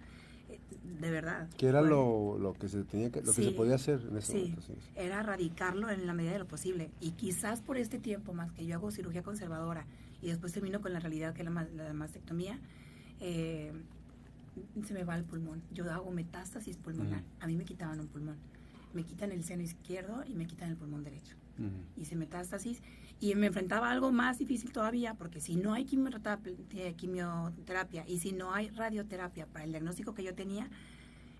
de 0.99 1.11
verdad. 1.11 1.49
Que 1.57 1.67
era 1.67 1.81
lo, 1.81 2.37
lo, 2.37 2.53
que 2.53 2.67
se 2.67 2.83
tenía 2.83 3.11
que, 3.11 3.21
lo 3.21 3.33
que 3.33 3.43
se 3.43 3.51
podía 3.51 3.75
hacer 3.75 4.01
en 4.09 4.17
ese 4.17 4.33
momento. 4.37 4.61
Sí. 4.61 4.73
Era 4.95 5.19
erradicarlo 5.19 5.89
en 5.89 6.07
la 6.07 6.13
medida 6.13 6.33
de 6.33 6.39
lo 6.39 6.47
posible. 6.47 6.91
Y 7.01 7.11
quizás 7.11 7.61
por 7.61 7.77
este 7.77 7.99
tiempo 7.99 8.33
más 8.33 8.51
que 8.51 8.65
yo 8.65 8.75
hago 8.75 8.91
cirugía 8.91 9.23
conservadora 9.23 9.85
y 10.21 10.27
después 10.27 10.53
termino 10.53 10.81
con 10.81 10.93
la 10.93 10.99
realidad 10.99 11.33
que 11.33 11.43
es 11.43 11.49
la, 11.49 11.67
la 11.75 11.93
mastectomía, 11.93 12.59
eh, 13.19 13.71
se 14.85 14.93
me 14.93 15.03
va 15.03 15.15
el 15.15 15.23
pulmón. 15.23 15.61
Yo 15.71 15.91
hago 15.91 16.11
metástasis 16.11 16.77
pulmonar. 16.77 17.23
A 17.39 17.47
mí 17.47 17.55
me 17.55 17.65
quitaban 17.65 17.99
un 17.99 18.07
pulmón. 18.07 18.37
Me 18.93 19.03
quitan 19.03 19.31
el 19.31 19.43
seno 19.43 19.63
izquierdo 19.63 20.23
y 20.25 20.33
me 20.35 20.47
quitan 20.47 20.69
el 20.69 20.77
pulmón 20.77 21.03
derecho. 21.03 21.35
Hice 21.95 22.15
metástasis 22.15 22.81
y 23.31 23.33
me 23.33 23.47
enfrentaba 23.47 23.89
a 23.89 23.91
algo 23.91 24.11
más 24.11 24.37
difícil 24.37 24.71
todavía, 24.71 25.15
porque 25.15 25.41
si 25.41 25.55
no 25.55 25.73
hay 25.73 25.85
quimioterapia, 25.85 28.07
y 28.07 28.19
si 28.19 28.33
no 28.33 28.53
hay 28.53 28.69
radioterapia 28.69 29.47
para 29.47 29.65
el 29.65 29.71
diagnóstico 29.71 30.13
que 30.13 30.23
yo 30.23 30.35
tenía, 30.35 30.69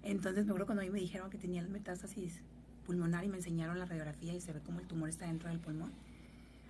entonces 0.01 0.45
me 0.45 0.51
acuerdo 0.51 0.65
cuando 0.65 0.81
a 0.81 0.85
mí 0.85 0.91
me 0.91 0.99
dijeron 0.99 1.29
que 1.29 1.37
tenía 1.37 1.61
el 1.61 1.69
metástasis 1.69 2.41
pulmonar 2.87 3.23
y 3.23 3.27
me 3.27 3.37
enseñaron 3.37 3.77
la 3.77 3.85
radiografía 3.85 4.33
y 4.33 4.41
se 4.41 4.51
ve 4.51 4.61
como 4.61 4.79
el 4.79 4.87
tumor 4.87 5.09
está 5.09 5.27
dentro 5.27 5.49
del 5.49 5.59
pulmón. 5.59 5.91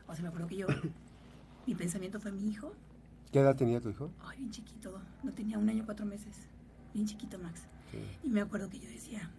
O 0.05 0.13
sea, 0.13 0.21
me 0.21 0.27
acuerdo 0.27 0.47
que 0.47 0.57
yo, 0.57 0.67
mi 1.65 1.75
pensamiento 1.75 2.19
fue 2.19 2.33
mi 2.33 2.49
hijo. 2.49 2.73
¿Qué 3.31 3.39
edad 3.39 3.55
tenía 3.55 3.79
tu 3.79 3.89
hijo? 3.89 4.11
Ay, 4.21 4.39
bien 4.39 4.51
chiquito, 4.51 5.01
no 5.23 5.31
tenía 5.31 5.57
un 5.57 5.69
año, 5.69 5.85
cuatro 5.85 6.05
meses. 6.05 6.49
Bien 6.93 7.05
chiquito, 7.05 7.39
Max. 7.39 7.61
Y 8.21 8.29
me 8.29 8.41
acuerdo 8.41 8.69
que 8.69 8.79
yo 8.79 8.89
decía, 8.89 9.29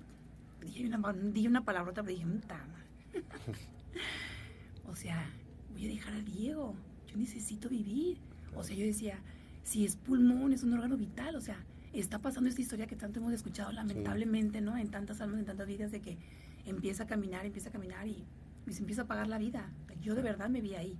dije 0.63 0.87
una, 0.87 1.13
dije 1.13 1.49
una 1.49 1.65
palabrota, 1.65 2.03
pero 2.03 2.17
dije, 2.17 2.27
tama. 2.47 2.83
o 4.89 4.97
sea, 4.97 5.31
voy 5.77 5.87
a 5.87 5.89
dejar 5.89 6.15
a 6.15 6.21
Diego, 6.21 6.75
yo 7.07 7.17
necesito 7.17 7.69
vivir. 7.69 8.19
O 8.55 8.63
sea, 8.63 8.75
yo 8.75 8.85
decía, 8.85 9.19
si 9.63 9.85
es 9.85 9.97
pulmón, 9.97 10.53
es 10.53 10.63
un 10.63 10.73
órgano 10.73 10.97
vital, 10.97 11.37
o 11.37 11.41
sea, 11.41 11.59
está 11.93 12.19
pasando 12.19 12.49
esta 12.49 12.63
historia 12.63 12.87
que 12.87 12.97
tanto 12.97 13.21
hemos 13.21 13.33
escuchado 13.33 13.73
lamentablemente, 13.73 14.61
¿no? 14.61 14.77
En 14.77 14.91
tantas 14.91 15.21
almas, 15.21 15.41
en 15.41 15.47
tantas 15.47 15.67
vidas, 15.67 15.93
de 15.93 16.01
que 16.01 16.17
empieza 16.65 17.05
a 17.05 17.07
caminar, 17.07 17.45
empieza 17.45 17.69
a 17.69 17.73
caminar 17.73 18.07
y, 18.07 18.25
se 18.71 18.81
empieza 18.81 19.03
a 19.03 19.05
apagar 19.05 19.29
la 19.29 19.39
vida. 19.39 19.71
Yo 20.03 20.17
de 20.17 20.23
verdad 20.23 20.49
me 20.49 20.61
vi 20.61 20.75
ahí. 20.75 20.99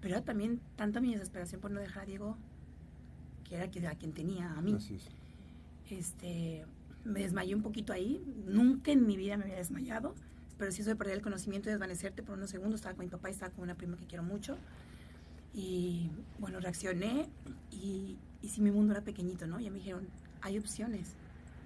Pero 0.00 0.14
era 0.14 0.24
también 0.24 0.60
tanta 0.76 1.00
mi 1.00 1.12
desesperación 1.12 1.60
por 1.60 1.72
no 1.72 1.80
dejar 1.80 2.04
a 2.04 2.06
Diego, 2.06 2.36
que 3.42 3.56
era 3.56 3.90
a 3.90 3.94
quien 3.96 4.12
tenía, 4.12 4.52
a 4.52 4.62
mí. 4.62 4.78
Este, 5.90 6.64
me 7.04 7.20
desmayé 7.20 7.56
un 7.56 7.62
poquito 7.62 7.92
ahí. 7.92 8.22
Nunca 8.46 8.92
en 8.92 9.06
mi 9.06 9.16
vida 9.16 9.36
me 9.36 9.44
había 9.44 9.56
desmayado. 9.56 10.14
Pero 10.58 10.72
sí 10.72 10.82
eso 10.82 10.90
de 10.90 10.96
perder 10.96 11.14
el 11.14 11.22
conocimiento 11.22 11.68
y 11.68 11.72
desvanecerte 11.72 12.22
por 12.22 12.36
unos 12.36 12.50
segundos. 12.50 12.80
Estaba 12.80 12.96
con 12.96 13.04
mi 13.04 13.10
papá 13.10 13.28
y 13.28 13.32
estaba 13.32 13.52
con 13.52 13.62
una 13.62 13.76
prima 13.76 13.96
que 13.96 14.06
quiero 14.06 14.22
mucho. 14.22 14.56
Y 15.54 16.10
bueno, 16.38 16.60
reaccioné 16.60 17.28
y, 17.70 18.16
y 18.42 18.48
si 18.48 18.60
mi 18.60 18.70
mundo 18.70 18.92
era 18.92 19.02
pequeñito, 19.02 19.46
¿no? 19.46 19.60
Ya 19.60 19.70
me 19.70 19.78
dijeron, 19.78 20.08
hay 20.40 20.58
opciones, 20.58 21.14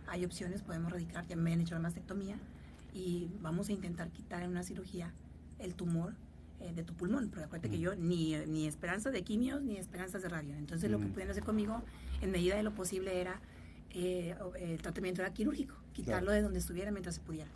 hay 0.06 0.24
opciones, 0.24 0.62
podemos 0.62 0.92
radicar, 0.92 1.26
ya 1.26 1.36
me 1.36 1.52
han 1.52 1.60
hecho 1.60 1.74
la 1.74 1.80
mastectomía 1.80 2.36
y 2.94 3.28
vamos 3.40 3.68
a 3.68 3.72
intentar 3.72 4.10
quitar 4.10 4.42
en 4.42 4.50
una 4.50 4.62
cirugía 4.62 5.12
el 5.58 5.74
tumor 5.74 6.14
eh, 6.60 6.72
de 6.74 6.84
tu 6.84 6.94
pulmón, 6.94 7.28
porque 7.28 7.44
acuérdate 7.44 7.70
que 7.70 7.78
yo 7.78 7.94
ni, 7.94 8.36
ni 8.46 8.66
esperanza 8.66 9.10
de 9.10 9.22
quimios 9.22 9.62
ni 9.62 9.76
esperanzas 9.76 10.22
de 10.22 10.28
radio. 10.28 10.54
Entonces 10.56 10.90
lo 10.90 10.98
que 10.98 11.06
pudieron 11.06 11.30
hacer 11.30 11.44
conmigo 11.44 11.82
en 12.20 12.30
medida 12.30 12.56
de 12.56 12.62
lo 12.62 12.72
posible 12.72 13.20
era, 13.20 13.40
eh, 13.90 14.34
el 14.60 14.80
tratamiento 14.80 15.22
era 15.22 15.32
quirúrgico, 15.32 15.74
quitarlo 15.92 16.32
de 16.32 16.42
donde 16.42 16.58
estuviera 16.58 16.90
mientras 16.90 17.16
se 17.16 17.20
pudiera. 17.20 17.50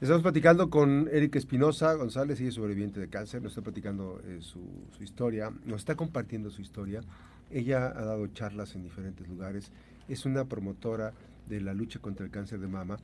Estamos 0.00 0.22
platicando 0.22 0.70
con 0.70 1.10
Erika 1.12 1.38
Espinosa 1.38 1.92
González, 1.92 2.40
ella 2.40 2.48
es 2.48 2.54
sobreviviente 2.54 3.00
de 3.00 3.08
cáncer, 3.08 3.42
nos 3.42 3.52
está 3.52 3.60
platicando 3.60 4.18
eh, 4.24 4.38
su, 4.40 4.58
su, 4.96 5.04
historia, 5.04 5.52
nos 5.66 5.80
está 5.80 5.94
compartiendo 5.94 6.48
su 6.48 6.62
historia. 6.62 7.02
Ella 7.50 7.88
ha 7.88 8.02
dado 8.06 8.26
charlas 8.28 8.74
en 8.74 8.82
diferentes 8.82 9.28
lugares, 9.28 9.70
es 10.08 10.24
una 10.24 10.46
promotora 10.46 11.12
de 11.50 11.60
la 11.60 11.74
lucha 11.74 11.98
contra 11.98 12.24
el 12.24 12.32
cáncer 12.32 12.60
de 12.60 12.66
mama 12.66 12.96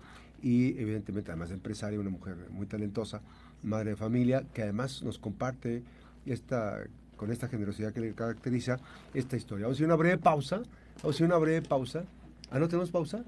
y 0.43 0.69
evidentemente 0.81 1.31
además 1.31 1.51
de 1.51 1.57
empresaria, 1.57 2.01
una 2.01 2.09
mujer 2.09 2.35
muy 2.49 2.67
talentosa, 2.67 3.21
madre 3.63 3.91
de 3.91 3.97
familia, 3.97 4.45
que 4.55 4.63
además 4.63 5.03
nos 5.03 5.19
comparte 5.19 5.83
esta, 6.25 6.83
con 7.19 7.31
esta 7.31 7.47
generosidad 7.47 7.93
que 7.93 8.01
le 8.01 8.15
caracteriza 8.15 8.79
esta 9.13 9.37
historia. 9.37 9.67
Vamos 9.67 9.77
a 9.77 9.79
hacer 9.81 9.87
una 9.87 9.97
breve 9.97 10.17
pausa, 10.17 10.57
vamos 10.57 11.05
a 11.05 11.09
hacer 11.11 11.27
una 11.27 11.37
breve 11.37 11.61
pausa. 11.61 12.05
¿Ah, 12.51 12.59
no 12.59 12.69
tenemos 12.69 12.91
pausa? 12.91 13.23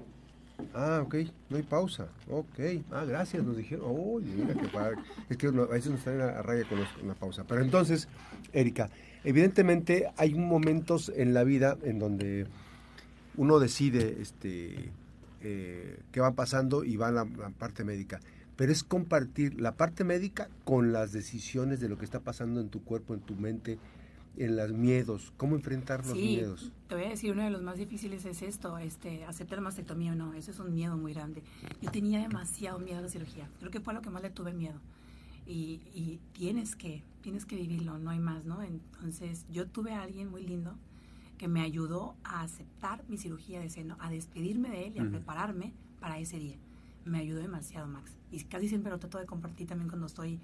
Ah, 0.73 1.01
ok, 1.03 1.15
no 1.49 1.57
hay 1.57 1.63
pausa. 1.63 2.07
Ok, 2.29 2.59
ah, 2.91 3.05
gracias, 3.05 3.43
nos 3.43 3.57
dijeron. 3.57 3.85
Oye, 3.87 4.27
mira 4.35 4.53
qué 4.53 4.67
padre. 4.67 4.97
Es 5.29 5.37
que 5.37 5.47
a 5.47 5.51
veces 5.51 5.91
nos 5.91 6.01
traen 6.03 6.21
a 6.21 6.41
raya 6.41 6.63
con, 6.67 6.79
la 7.07 7.15
pausa. 7.15 7.43
Pero 7.47 7.61
entonces, 7.61 8.07
Erika, 8.53 8.89
evidentemente 9.23 10.11
hay 10.17 10.35
momentos 10.35 11.11
en 11.15 11.33
la 11.33 11.43
vida 11.43 11.77
en 11.83 11.99
donde 11.99 12.47
uno 13.37 13.59
decide 13.59 14.17
este, 14.21 14.91
eh, 15.41 15.99
qué 16.11 16.19
va 16.19 16.31
pasando 16.31 16.83
y 16.83 16.97
va 16.97 17.07
a 17.07 17.11
la, 17.11 17.25
parte 17.57 17.83
médica. 17.83 18.19
Pero 18.55 18.71
es 18.71 18.83
compartir 18.83 19.59
la 19.59 19.73
parte 19.73 20.03
médica 20.03 20.49
con 20.65 20.91
las 20.91 21.13
decisiones 21.13 21.79
de 21.79 21.87
lo 21.87 21.97
que 21.97 22.05
está 22.05 22.19
pasando 22.19 22.59
en 22.59 22.69
tu 22.69 22.83
cuerpo, 22.83 23.13
en 23.13 23.21
tu 23.21 23.35
mente, 23.35 23.79
en 24.39 24.55
los 24.55 24.71
miedos, 24.71 25.33
cómo 25.35 25.55
enfrentar 25.55 26.05
los 26.05 26.15
miedos. 26.15 26.71
Te 26.87 26.95
voy 26.95 27.03
a 27.03 27.09
decir, 27.09 27.31
uno 27.31 27.43
de 27.43 27.49
los 27.49 27.61
más 27.61 27.77
difíciles 27.77 28.23
es 28.25 28.41
esto, 28.41 28.77
este, 28.77 29.25
aceptar 29.25 29.57
la 29.57 29.63
mastectomía 29.63 30.13
o 30.13 30.15
no, 30.15 30.33
eso 30.33 30.51
es 30.51 30.59
un 30.59 30.73
miedo 30.73 30.97
muy 30.97 31.13
grande. 31.13 31.43
Yo 31.81 31.91
tenía 31.91 32.19
demasiado 32.19 32.79
miedo 32.79 32.99
a 32.99 33.01
la 33.01 33.09
cirugía, 33.09 33.49
creo 33.59 33.69
que 33.69 33.81
fue 33.81 33.93
lo 33.93 34.01
que 34.01 34.09
más 34.09 34.23
le 34.23 34.29
tuve 34.29 34.53
miedo. 34.53 34.79
Y, 35.45 35.81
y 35.93 36.19
tienes 36.31 36.75
que, 36.75 37.03
tienes 37.21 37.45
que 37.45 37.57
vivirlo, 37.57 37.97
no 37.97 38.11
hay 38.11 38.19
más, 38.19 38.45
¿no? 38.45 38.63
Entonces, 38.63 39.45
yo 39.51 39.67
tuve 39.67 39.93
a 39.93 40.03
alguien 40.03 40.29
muy 40.29 40.43
lindo 40.43 40.75
que 41.37 41.47
me 41.47 41.61
ayudó 41.61 42.15
a 42.23 42.41
aceptar 42.41 43.03
mi 43.09 43.17
cirugía 43.17 43.59
de 43.59 43.69
seno, 43.69 43.97
a 43.99 44.09
despedirme 44.09 44.69
de 44.69 44.87
él 44.87 44.93
y 44.95 44.99
a 44.99 45.09
prepararme 45.09 45.73
para 45.99 46.19
ese 46.19 46.37
día. 46.37 46.57
Me 47.03 47.19
ayudó 47.19 47.41
demasiado, 47.41 47.87
Max. 47.87 48.11
Y 48.31 48.43
casi 48.43 48.69
siempre 48.69 48.91
lo 48.91 48.99
trato 48.99 49.17
de 49.17 49.25
compartir 49.25 49.67
también 49.67 49.89
cuando 49.89 50.05
estoy 50.07 50.39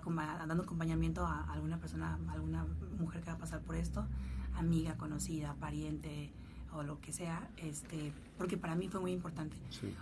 dando 0.00 0.62
acompañamiento 0.64 1.26
a 1.26 1.52
alguna 1.52 1.78
persona, 1.78 2.18
a 2.28 2.32
alguna 2.32 2.66
mujer 2.98 3.22
que 3.22 3.30
va 3.30 3.36
a 3.36 3.38
pasar 3.38 3.60
por 3.60 3.76
esto, 3.76 4.06
amiga, 4.54 4.96
conocida, 4.96 5.54
pariente 5.54 6.30
o 6.72 6.82
lo 6.82 7.00
que 7.00 7.12
sea, 7.12 7.48
este, 7.56 8.12
porque 8.36 8.56
para 8.56 8.74
mí 8.74 8.88
fue 8.88 9.00
muy 9.00 9.12
importante. 9.12 9.56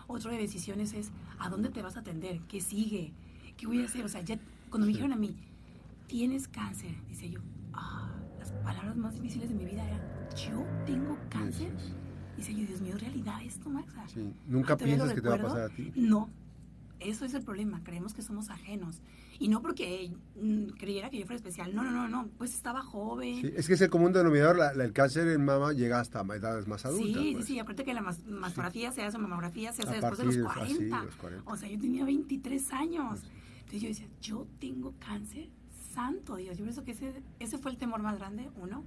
Otro 0.06 0.30
de 0.30 0.38
decisiones 0.38 0.94
es 0.94 1.10
a 1.38 1.48
dónde 1.50 1.68
te 1.68 1.82
vas 1.82 1.96
a 1.96 2.00
atender, 2.00 2.40
qué 2.48 2.60
sigue, 2.60 3.12
qué 3.56 3.66
voy 3.66 3.82
a 3.82 3.86
hacer. 3.86 4.04
O 4.04 4.08
sea, 4.08 4.22
ya 4.22 4.38
cuando 4.70 4.86
me 4.86 4.92
dijeron 4.92 5.12
a 5.12 5.16
mí, 5.16 5.36
tienes 6.06 6.48
cáncer, 6.48 6.94
dice 7.08 7.30
yo, 7.30 7.40
ah, 7.74 8.10
las 8.38 8.52
palabras 8.52 8.96
más 8.96 9.14
difíciles 9.14 9.50
de 9.50 9.54
mi 9.54 9.64
vida 9.66 9.86
eran 9.86 10.00
yo 10.34 10.66
tengo 10.86 11.18
cáncer. 11.28 11.72
Dice 12.36 12.54
yo, 12.54 12.66
Dios 12.66 12.80
mío, 12.80 12.96
¿realidad 12.98 13.42
esto, 13.42 13.68
Max? 13.68 13.92
¿Nunca 14.46 14.76
piensas 14.76 15.12
que 15.12 15.20
te 15.20 15.28
va 15.28 15.34
a 15.34 15.42
pasar 15.42 15.60
a 15.60 15.68
ti? 15.68 15.92
No, 15.94 16.30
eso 17.04 17.24
es 17.24 17.34
el 17.34 17.42
problema, 17.42 17.82
creemos 17.84 18.14
que 18.14 18.22
somos 18.22 18.50
ajenos. 18.50 19.00
Y 19.38 19.48
no 19.48 19.60
porque 19.60 20.12
mm, 20.40 20.68
creyera 20.78 21.10
que 21.10 21.18
yo 21.18 21.26
fuera 21.26 21.36
especial, 21.36 21.74
no, 21.74 21.82
no, 21.82 21.90
no, 21.90 22.08
no, 22.08 22.28
pues 22.38 22.54
estaba 22.54 22.82
joven. 22.82 23.52
es 23.56 23.66
que 23.66 23.74
es 23.74 23.80
el 23.80 23.90
común 23.90 24.12
denominador, 24.12 24.58
el 24.78 24.92
cáncer 24.92 25.28
en 25.28 25.44
mama 25.44 25.72
llega 25.72 26.00
hasta 26.00 26.20
edades 26.20 26.66
más 26.66 26.84
adultas. 26.84 27.22
Sí, 27.22 27.28
sí, 27.28 27.34
pues. 27.34 27.46
sí, 27.46 27.58
aparte 27.58 27.84
que 27.84 27.94
la 27.94 28.02
mastografía 28.02 28.92
se 28.92 29.02
hace, 29.02 29.18
mamografía 29.18 29.72
se 29.72 29.82
hace 29.82 30.00
después 30.00 30.18
de 30.18 30.24
los 30.24 30.36
40. 30.38 31.06
O 31.44 31.56
sea, 31.56 31.68
yo 31.68 31.78
tenía 31.78 32.04
23 32.04 32.72
años. 32.72 33.20
Entonces 33.60 33.82
yo 33.82 33.88
decía, 33.88 34.06
yo 34.20 34.46
tengo 34.60 34.94
cáncer, 34.98 35.48
santo 35.92 36.36
Dios. 36.36 36.56
Yo 36.56 36.64
pienso 36.64 36.84
que 36.84 36.92
ese, 36.92 37.12
ese 37.40 37.58
fue 37.58 37.70
el 37.70 37.78
temor 37.78 38.02
más 38.02 38.18
grande, 38.18 38.50
uno 38.60 38.84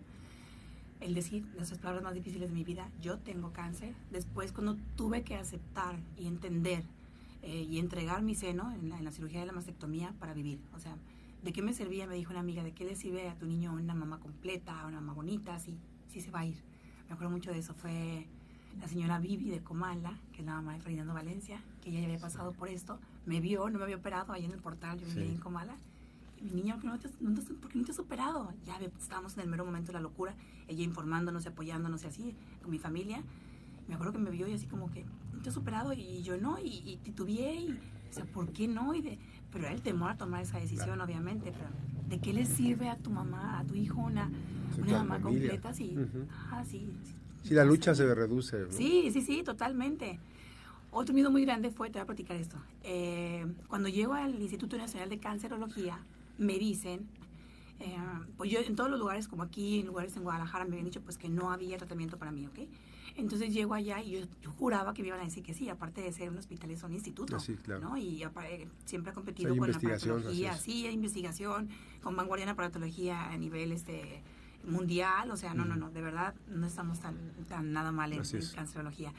el 1.02 1.14
decir 1.14 1.46
las 1.58 1.72
palabras 1.78 2.04
más 2.04 2.14
difíciles 2.14 2.50
de 2.50 2.56
mi 2.56 2.64
vida, 2.64 2.90
yo 3.02 3.18
tengo 3.20 3.52
cáncer. 3.52 3.94
Después, 4.12 4.52
cuando 4.52 4.78
tuve 4.96 5.24
que 5.24 5.36
aceptar 5.36 6.00
y 6.18 6.28
entender 6.28 6.84
eh, 7.46 7.68
y 7.70 7.80
entregar 7.80 8.22
mi 8.22 8.36
seno 8.36 8.72
en 8.72 8.90
la, 8.90 9.12
cirugía 9.12 9.40
de 9.40 9.46
la 9.46 9.54
mastectomía 9.54 10.14
para 10.20 10.34
vivir, 10.34 10.60
o 10.74 10.80
sea, 10.80 10.98
¿de 11.44 11.54
qué 11.54 11.62
me 11.62 11.74
servía? 11.74 12.08
Me 12.08 12.16
dijo 12.16 12.32
una 12.32 12.42
amiga, 12.42 12.64
¿de 12.64 12.74
qué 12.74 12.84
le 12.84 12.96
sirve 12.96 13.30
a 13.30 13.38
tu 13.38 13.46
niño 13.46 13.74
una 13.74 13.94
mamá 13.94 14.20
completa, 14.20 14.86
una 14.86 15.00
mamá 15.00 15.14
bonita? 15.14 15.58
Si, 15.60 15.78
si 16.12 16.22
se 16.22 16.32
va 16.32 16.40
a 16.42 16.46
ir. 16.46 16.58
Me 17.08 17.14
acuerdo 17.14 17.32
mucho 17.32 17.52
de 17.52 17.60
eso. 17.60 17.74
Fue 17.74 18.28
la 18.82 18.88
señora 18.88 19.20
Vivi 19.20 19.50
de 19.50 19.62
Comala, 19.62 20.20
que 20.34 20.42
es 20.42 20.46
la 20.46 20.56
mamá 20.56 20.74
de 20.74 20.80
Ferdinando 20.82 21.14
Valencia, 21.14 21.62
que 21.82 21.90
ella 21.90 22.00
ya 22.00 22.06
había 22.06 22.20
pasado 22.20 22.52
por 22.52 22.68
esto. 22.68 23.00
Me 23.26 23.40
vio, 23.40 23.70
no 23.70 23.78
me 23.78 23.84
había 23.84 23.98
operado 23.98 24.34
ahí 24.34 24.44
en 24.44 24.52
el 24.52 24.60
portal, 24.60 25.00
yo 25.00 25.08
vivía 25.08 25.32
en 25.32 25.38
Comala 25.38 25.78
mi 26.46 26.52
niña, 26.52 26.76
¿por 26.76 26.82
qué, 26.82 26.88
no 26.88 27.00
te, 27.00 27.10
no 27.20 27.84
te 27.84 27.92
has 27.92 28.00
operado? 28.00 28.54
Ya 28.66 28.78
estábamos 29.00 29.36
en 29.36 29.42
el 29.42 29.50
mero 29.50 29.66
momento 29.66 29.88
de 29.88 29.94
la 29.94 30.02
locura, 30.02 30.36
ella 30.68 30.84
informándonos, 30.84 31.46
apoyándonos 31.48 32.04
y 32.04 32.08
así, 32.08 32.36
con 32.62 32.72
mi 32.72 32.78
familia. 32.78 33.24
Me 33.88 33.96
acuerdo 33.96 34.14
que 34.14 34.20
me 34.20 34.30
vio 34.30 34.48
y 34.48 34.54
así 34.54 34.68
como 34.68 34.92
que, 34.92 35.06
¿no 35.46 35.52
te 35.52 35.58
has 35.58 35.58
operado? 35.58 35.94
Y, 35.94 36.24
yo 36.24 36.38
no, 36.38 36.58
y, 36.60 36.82
y 36.86 36.98
titubeé, 37.04 37.56
y, 37.56 37.80
o 38.10 38.14
sea, 38.14 38.26
¿por 38.26 38.52
qué 38.52 38.68
no? 38.68 38.96
Y 38.96 39.02
de, 39.02 39.20
pero 39.52 39.68
el 39.68 39.82
temor 39.82 40.12
a 40.12 40.18
tomar 40.18 40.42
esa 40.42 40.60
decisión, 40.60 41.00
obviamente, 41.00 41.52
pero 41.52 41.70
¿de 42.10 42.20
qué 42.20 42.34
le 42.34 42.46
sirve 42.46 42.90
a 42.90 42.98
tu 42.98 43.12
mamá, 43.12 43.60
a 43.60 43.64
tu 43.64 43.76
hijo 43.76 44.02
una, 44.02 44.32
una 44.78 45.04
mamá 45.04 45.22
completa? 45.22 45.74
Sí, 45.74 45.96
ah, 46.52 46.64
sí, 46.66 46.90
sí. 47.44 47.54
la 47.54 47.64
lucha 47.64 47.94
se 47.94 48.14
reduce. 48.14 48.72
Sí, 48.72 49.12
sí, 49.12 49.22
sí, 49.22 49.44
totalmente. 49.44 50.20
Otro 50.92 51.14
miedo 51.14 51.30
muy 51.30 51.46
grande 51.46 51.70
fue, 51.72 51.90
te 51.90 52.00
voy 52.00 52.04
a 52.04 52.06
platicar 52.06 52.38
esto, 52.38 52.58
eh, 52.84 53.46
cuando 53.68 53.90
llego 53.90 54.14
al 54.14 54.42
Instituto 54.42 54.78
Nacional 54.78 55.10
de 55.10 55.20
Cancerología, 55.20 56.00
me 56.38 56.58
dicen, 56.58 57.06
eh, 57.80 57.98
pues 58.38 58.52
yo 58.52 58.60
en 58.60 58.76
todos 58.76 58.90
los 58.90 59.00
lugares, 59.00 59.28
como 59.28 59.44
aquí, 59.44 59.80
en 59.80 59.88
lugares 59.88 60.16
en 60.16 60.24
Guadalajara, 60.24 60.66
me 60.66 60.72
habían 60.72 60.86
dicho 60.86 61.02
pues 61.02 61.18
que 61.18 61.30
no 61.30 61.52
había 61.52 61.78
tratamiento 61.78 62.18
para 62.18 62.32
mí, 62.32 62.48
¿ok? 62.48 62.60
Entonces 63.18 63.54
llego 63.54 63.74
allá 63.74 64.02
y 64.02 64.12
yo, 64.12 64.20
juraba 64.58 64.94
que 64.94 65.02
me 65.02 65.10
iban 65.10 65.22
a 65.22 65.24
decir 65.24 65.44
que 65.44 65.54
sí, 65.54 65.70
aparte 65.70 66.02
de 66.02 66.12
ser 66.12 66.30
un 66.30 66.38
hospital 66.38 66.72
es 66.72 66.84
un 66.84 66.94
instituto, 66.94 67.38
ah, 67.38 67.80
¿no? 67.80 67.98
Y 67.98 68.24
siempre 68.86 69.12
ha 69.12 69.14
competido 69.14 69.56
con 69.56 69.70
la 69.70 69.78
aparatología, 69.78 70.58
sí, 70.58 70.86
hay 70.86 70.94
investigación, 70.94 71.70
con 72.02 72.16
vanguardia 72.16 72.44
en 72.44 72.50
aparatología 72.50 73.30
a 73.30 73.38
nivel 73.38 73.72
este 73.72 74.22
mundial, 74.66 75.32
o 75.32 75.38
sea, 75.38 75.54
no, 75.54 75.64
no, 75.64 75.76
no, 75.76 75.92
de 75.92 76.02
verdad 76.02 76.34
no 76.48 76.66
estamos 76.66 77.00
tan, 77.00 77.16
tan 77.48 77.72
nada 77.72 77.92
mal 77.92 78.12
en, 78.12 78.20
en 78.20 78.48
cancerología. 78.54 79.14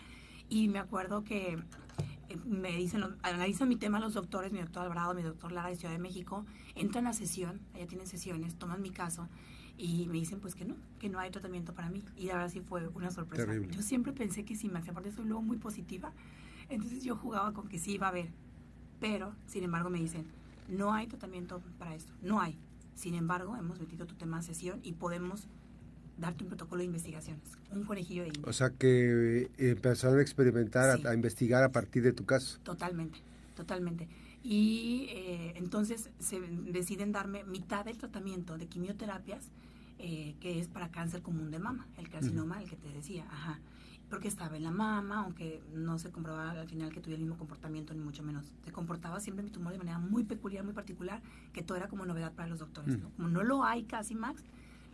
Y 0.49 0.69
me 0.69 0.79
acuerdo 0.79 1.25
que 1.25 1.59
me 2.45 2.77
dicen, 2.77 3.05
analizan 3.23 3.69
mi 3.69 3.77
tema 3.77 4.01
los 4.01 4.15
doctores, 4.15 4.53
mi 4.53 4.61
doctor 4.61 4.83
Alvarado, 4.83 5.15
mi 5.15 5.23
doctor 5.23 5.53
Lara 5.53 5.69
de 5.69 5.77
Ciudad 5.77 5.93
de 5.93 5.99
México, 5.99 6.45
entran 6.75 7.07
a 7.07 7.13
sesión, 7.13 7.61
allá 7.75 7.87
tienen 7.87 8.07
sesiones, 8.07 8.57
toman 8.57 8.83
mi 8.83 8.91
caso 8.91 9.29
y 9.79 10.07
me 10.09 10.15
dicen 10.15 10.41
pues 10.41 10.55
que 10.55 10.65
no, 10.65 10.75
que 10.99 11.09
no 11.09 11.19
hay 11.19 11.31
tratamiento 11.31 11.75
para 11.75 11.91
mí. 11.91 12.03
Y 12.17 12.31
ahora 12.31 12.49
sí 12.49 12.61
fue 12.61 12.89
una 12.89 13.11
sorpresa. 13.11 13.53
Yo 13.71 13.83
siempre 13.83 14.13
pensé 14.13 14.45
que 14.45 14.57
sí, 14.57 14.69
Max, 14.69 14.89
aparte 14.89 15.13
soy 15.13 15.27
luego 15.27 15.43
muy 15.43 15.59
positiva, 15.59 16.13
entonces 16.69 17.05
yo 17.05 17.17
jugaba 17.17 17.53
con 17.53 17.69
que 17.69 17.79
sí 17.79 17.93
iba 17.93 18.07
a 18.07 18.11
haber. 18.11 18.31
Pero, 19.01 19.35
sin 19.47 19.63
embargo, 19.63 19.91
me 19.91 19.99
dicen, 19.99 20.27
no 20.69 20.95
hay 20.95 21.07
tratamiento 21.07 21.61
para 21.79 21.95
esto, 21.95 22.13
no 22.23 22.41
hay. 22.41 22.59
Sin 22.95 23.15
embargo, 23.15 23.57
hemos 23.57 23.79
metido 23.79 24.07
tu 24.07 24.15
tema 24.15 24.39
a 24.39 24.43
sesión 24.43 24.81
y 24.83 24.93
podemos 24.93 25.49
darte 26.19 26.45
un 26.45 26.49
protocolo 26.49 26.81
de 26.81 26.87
investigaciones, 26.87 27.43
un 27.71 27.85
conejillo 27.85 28.25
de 28.25 28.33
O 28.45 28.53
sea 28.53 28.71
que 28.71 29.43
eh, 29.43 29.71
empezaron 29.71 30.19
a 30.19 30.23
experimentar, 30.23 30.99
a, 31.07 31.15
investigar 31.15 31.63
a 31.63 31.71
partir 31.71 32.03
de 32.03 32.13
tu 32.13 32.25
caso. 32.25 32.59
Totalmente, 32.63 33.19
totalmente. 33.55 34.09
Y 34.43 35.09
eh, 35.11 35.55
entonces 35.57 36.11
se 36.19 36.41
deciden 36.41 37.13
darme 37.13 37.45
mitad 37.45 37.85
del 37.85 37.99
tratamiento 37.99 38.57
de 38.57 38.67
quimioterapias, 38.67 39.51
eh, 39.99 40.37
que 40.41 40.61
es 40.61 40.69
para 40.69 40.91
cáncer 40.91 41.23
común 41.23 41.51
de 41.51 41.59
mama, 41.59 41.87
el 41.99 42.09
carcinoma, 42.09 42.63
el 42.63 42.69
que 42.69 42.77
te 42.77 42.89
decía, 42.93 43.27
ajá. 43.31 43.61
Porque 44.09 44.29
estaba 44.29 44.57
en 44.57 44.63
la 44.63 44.71
mama, 44.71 45.25
aunque 45.25 45.61
no 45.75 45.99
se 45.99 46.11
comprobaba 46.13 46.53
al 46.53 46.69
final 46.69 46.93
que 46.93 47.01
tuviera 47.01 47.17
el 47.17 47.25
mismo 47.25 47.37
comportamiento, 47.37 47.93
ni 47.93 48.01
mucho 48.01 48.23
menos. 48.23 48.53
Se 48.65 48.71
comportaba 48.71 49.19
siempre 49.19 49.43
mi 49.43 49.51
tumor 49.51 49.73
de 49.73 49.79
manera 49.79 49.99
muy 49.99 50.23
peculiar, 50.23 50.63
muy 50.63 50.75
particular, 50.75 51.21
que 51.53 51.63
todo 51.63 51.77
era 51.77 51.89
como 51.89 52.07
novedad 52.07 52.33
para 52.33 52.49
los 52.49 52.61
doctores. 52.61 52.99
Como 53.17 53.29
no 53.29 53.43
lo 53.43 53.65
hay 53.65 53.83
casi, 53.83 54.15
Max, 54.15 54.45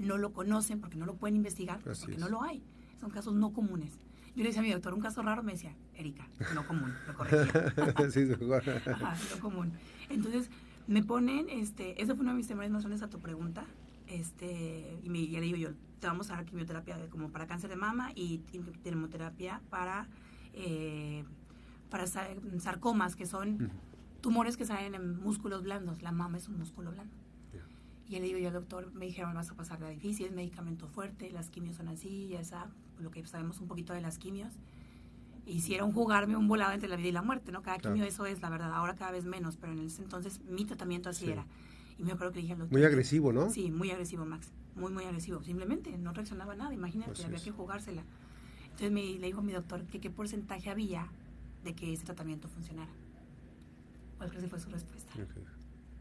no 0.02 0.18
lo 0.18 0.32
conocen 0.32 0.80
porque 0.80 0.96
no 0.96 1.06
lo 1.06 1.14
pueden 1.14 1.36
investigar, 1.36 1.80
porque 1.80 2.16
no 2.18 2.28
lo 2.28 2.42
hay. 2.42 2.62
Son 3.00 3.10
casos 3.10 3.34
no 3.34 3.52
comunes. 3.52 3.98
Yo 4.34 4.42
le 4.42 4.44
decía 4.44 4.60
a 4.60 4.64
mi 4.64 4.70
doctor, 4.70 4.94
un 4.94 5.00
caso 5.00 5.22
raro, 5.22 5.42
me 5.42 5.52
decía, 5.52 5.74
Erika, 5.94 6.26
no 6.54 6.66
común, 6.66 6.94
lo 7.06 7.14
corregía. 7.14 7.74
sí, 8.10 8.28
Ajá, 8.86 9.16
no 9.34 9.40
común. 9.40 9.72
Entonces, 10.08 10.48
me 10.86 11.02
ponen, 11.02 11.48
este, 11.50 12.00
ese 12.00 12.14
fue 12.14 12.22
uno 12.22 12.30
de 12.30 12.38
mis 12.38 12.48
temas 12.48 12.68
más 12.70 12.82
grandes 12.82 13.02
a 13.02 13.10
tu 13.10 13.20
pregunta, 13.20 13.66
este, 14.06 14.98
y 15.02 15.08
me, 15.10 15.26
ya 15.26 15.40
le 15.40 15.46
digo 15.46 15.58
yo, 15.58 15.70
te 16.00 16.06
vamos 16.06 16.30
a 16.30 16.34
dar 16.36 16.44
quimioterapia 16.44 16.98
como 17.10 17.30
para 17.30 17.46
cáncer 17.46 17.70
de 17.70 17.76
mama 17.76 18.10
y 18.14 18.38
termoterapia 18.82 19.60
para, 19.70 20.08
eh, 20.54 21.24
para 21.90 22.06
sarcomas, 22.06 23.16
que 23.16 23.26
son 23.26 23.70
tumores 24.20 24.56
que 24.56 24.64
salen 24.64 24.94
en 24.94 25.20
músculos 25.20 25.62
blandos. 25.62 26.02
La 26.02 26.12
mama 26.12 26.38
es 26.38 26.48
un 26.48 26.58
músculo 26.58 26.90
blando. 26.90 27.14
Y 28.12 28.20
le 28.20 28.26
digo 28.26 28.38
yo 28.38 28.48
al 28.48 28.54
doctor, 28.54 28.92
me 28.92 29.06
dijeron, 29.06 29.32
vas 29.32 29.50
a 29.50 29.54
pasar 29.54 29.80
la 29.80 29.88
difícil, 29.88 30.26
es 30.26 30.32
medicamento 30.32 30.86
fuerte, 30.86 31.30
las 31.30 31.48
quimios 31.48 31.76
son 31.76 31.88
así, 31.88 32.28
ya 32.28 32.40
esa, 32.40 32.68
lo 32.98 33.10
que 33.10 33.24
sabemos 33.26 33.58
un 33.60 33.68
poquito 33.68 33.94
de 33.94 34.02
las 34.02 34.18
quimios. 34.18 34.52
Hicieron 35.46 35.92
jugarme 35.92 36.36
un 36.36 36.46
volado 36.46 36.72
entre 36.72 36.90
la 36.90 36.96
vida 36.96 37.08
y 37.08 37.12
la 37.12 37.22
muerte, 37.22 37.52
¿no? 37.52 37.62
Cada 37.62 37.78
quimio 37.78 38.04
eso 38.04 38.26
es, 38.26 38.42
la 38.42 38.50
verdad, 38.50 38.70
ahora 38.74 38.94
cada 38.96 39.12
vez 39.12 39.24
menos, 39.24 39.56
pero 39.56 39.72
en 39.72 39.78
ese 39.78 40.02
entonces 40.02 40.42
mi 40.44 40.66
tratamiento 40.66 41.08
así 41.08 41.30
era. 41.30 41.46
Y 41.98 42.04
me 42.04 42.12
acuerdo 42.12 42.34
que 42.34 42.40
dije 42.40 42.52
al 42.52 42.58
doctor... 42.58 42.78
Muy 42.78 42.86
agresivo, 42.86 43.32
¿no? 43.32 43.48
Sí, 43.48 43.70
muy 43.70 43.90
agresivo, 43.90 44.26
Max. 44.26 44.52
Muy, 44.76 44.92
muy 44.92 45.04
agresivo. 45.04 45.42
Simplemente 45.42 45.96
no 45.96 46.12
reaccionaba 46.12 46.54
nada, 46.54 46.74
imagínate, 46.74 47.24
había 47.24 47.40
que 47.40 47.50
jugársela. 47.50 48.04
Entonces 48.64 48.92
me, 48.92 49.02
le 49.18 49.26
dijo 49.26 49.40
a 49.40 49.42
mi 49.42 49.52
doctor 49.52 49.84
que 49.86 50.00
qué 50.00 50.10
porcentaje 50.10 50.68
había 50.68 51.08
de 51.64 51.74
que 51.74 51.94
ese 51.94 52.04
tratamiento 52.04 52.46
funcionara. 52.48 52.92
¿Cuál 54.18 54.28
crees 54.28 54.44
que 54.44 54.50
fue 54.50 54.60
su 54.60 54.68
respuesta? 54.68 55.14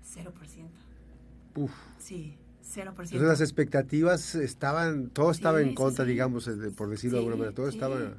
Cero 0.03 0.33
por 0.37 0.47
ciento. 0.47 0.90
Uf. 1.55 1.71
Sí, 1.99 2.37
0%. 2.63 2.89
Entonces 2.89 3.21
las 3.21 3.41
expectativas 3.41 4.35
estaban, 4.35 5.09
todo 5.09 5.31
estaba 5.31 5.61
en 5.61 5.75
contra, 5.75 6.05
digamos, 6.05 6.49
por 6.75 6.89
decirlo 6.89 7.17
de 7.17 7.19
alguna 7.19 7.35
manera, 7.35 7.55
todo 7.55 7.67
estaba... 7.67 8.15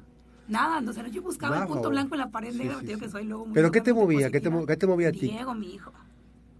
Nada, 0.47 0.81
no, 0.81 0.91
yo 1.07 1.21
buscaba 1.21 1.61
el 1.61 1.67
punto 1.67 1.89
blanco 1.89 2.15
en 2.15 2.19
la 2.19 2.29
pared 2.29 2.53
negra, 2.53 2.79
que 2.81 3.09
soy 3.09 3.25
luego 3.25 3.47
¿Pero 3.53 3.71
qué 3.71 3.81
te 3.81 3.93
movía? 3.93 4.29
¿Qué 4.29 4.41
te, 4.41 4.51
¿Qué 4.67 4.77
te, 4.77 4.87
movía 4.87 5.09
a 5.09 5.11
ti? 5.11 5.29
Diego, 5.29 5.53
mi 5.53 5.73
hijo. 5.73 5.93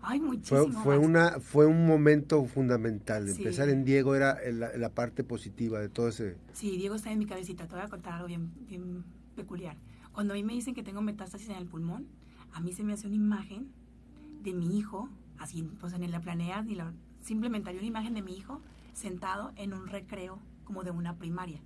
Ay, 0.01 0.19
muchísimo. 0.19 0.65
Fue, 0.65 0.71
fue 0.71 0.97
una, 0.97 1.39
fue 1.39 1.65
un 1.65 1.85
momento 1.85 2.43
fundamental. 2.45 3.27
Empezar 3.27 3.69
en 3.69 3.83
Diego 3.83 4.15
era 4.15 4.37
la, 4.51 4.75
la, 4.77 4.89
parte 4.89 5.23
positiva 5.23 5.79
de 5.79 5.89
todo 5.89 6.09
ese... 6.09 6.37
Sí, 6.53 6.77
Diego 6.77 6.95
está 6.95 7.11
en 7.11 7.19
mi 7.19 7.25
cabecita. 7.25 7.67
Te 7.67 7.75
voy 7.75 7.83
a 7.83 7.89
contar 7.89 8.13
algo 8.13 8.27
bien, 8.27 8.51
bien 8.67 9.03
peculiar. 9.35 9.77
Cuando 10.11 10.33
a 10.33 10.35
mí 10.35 10.43
me 10.43 10.53
dicen 10.53 10.73
que 10.73 10.83
tengo 10.83 11.01
metástasis 11.01 11.49
en 11.49 11.55
el 11.55 11.65
pulmón, 11.65 12.07
a 12.53 12.61
mí 12.61 12.73
se 12.73 12.83
me 12.83 12.93
hace 12.93 13.07
una 13.07 13.15
imagen 13.15 13.67
de 14.41 14.53
mi 14.53 14.77
hijo 14.77 15.09
así 15.39 15.63
pues 15.79 15.93
en 15.93 16.11
la 16.11 16.19
planea, 16.19 16.65
y 16.67 16.75
la, 16.75 16.93
simplemente 17.21 17.69
hay 17.69 17.77
una 17.77 17.87
imagen 17.87 18.13
de 18.13 18.21
mi 18.21 18.35
hijo 18.35 18.61
sentado 18.93 19.51
en 19.55 19.73
un 19.73 19.87
recreo 19.87 20.39
como 20.63 20.83
de 20.83 20.91
una 20.91 21.15
primaria. 21.17 21.61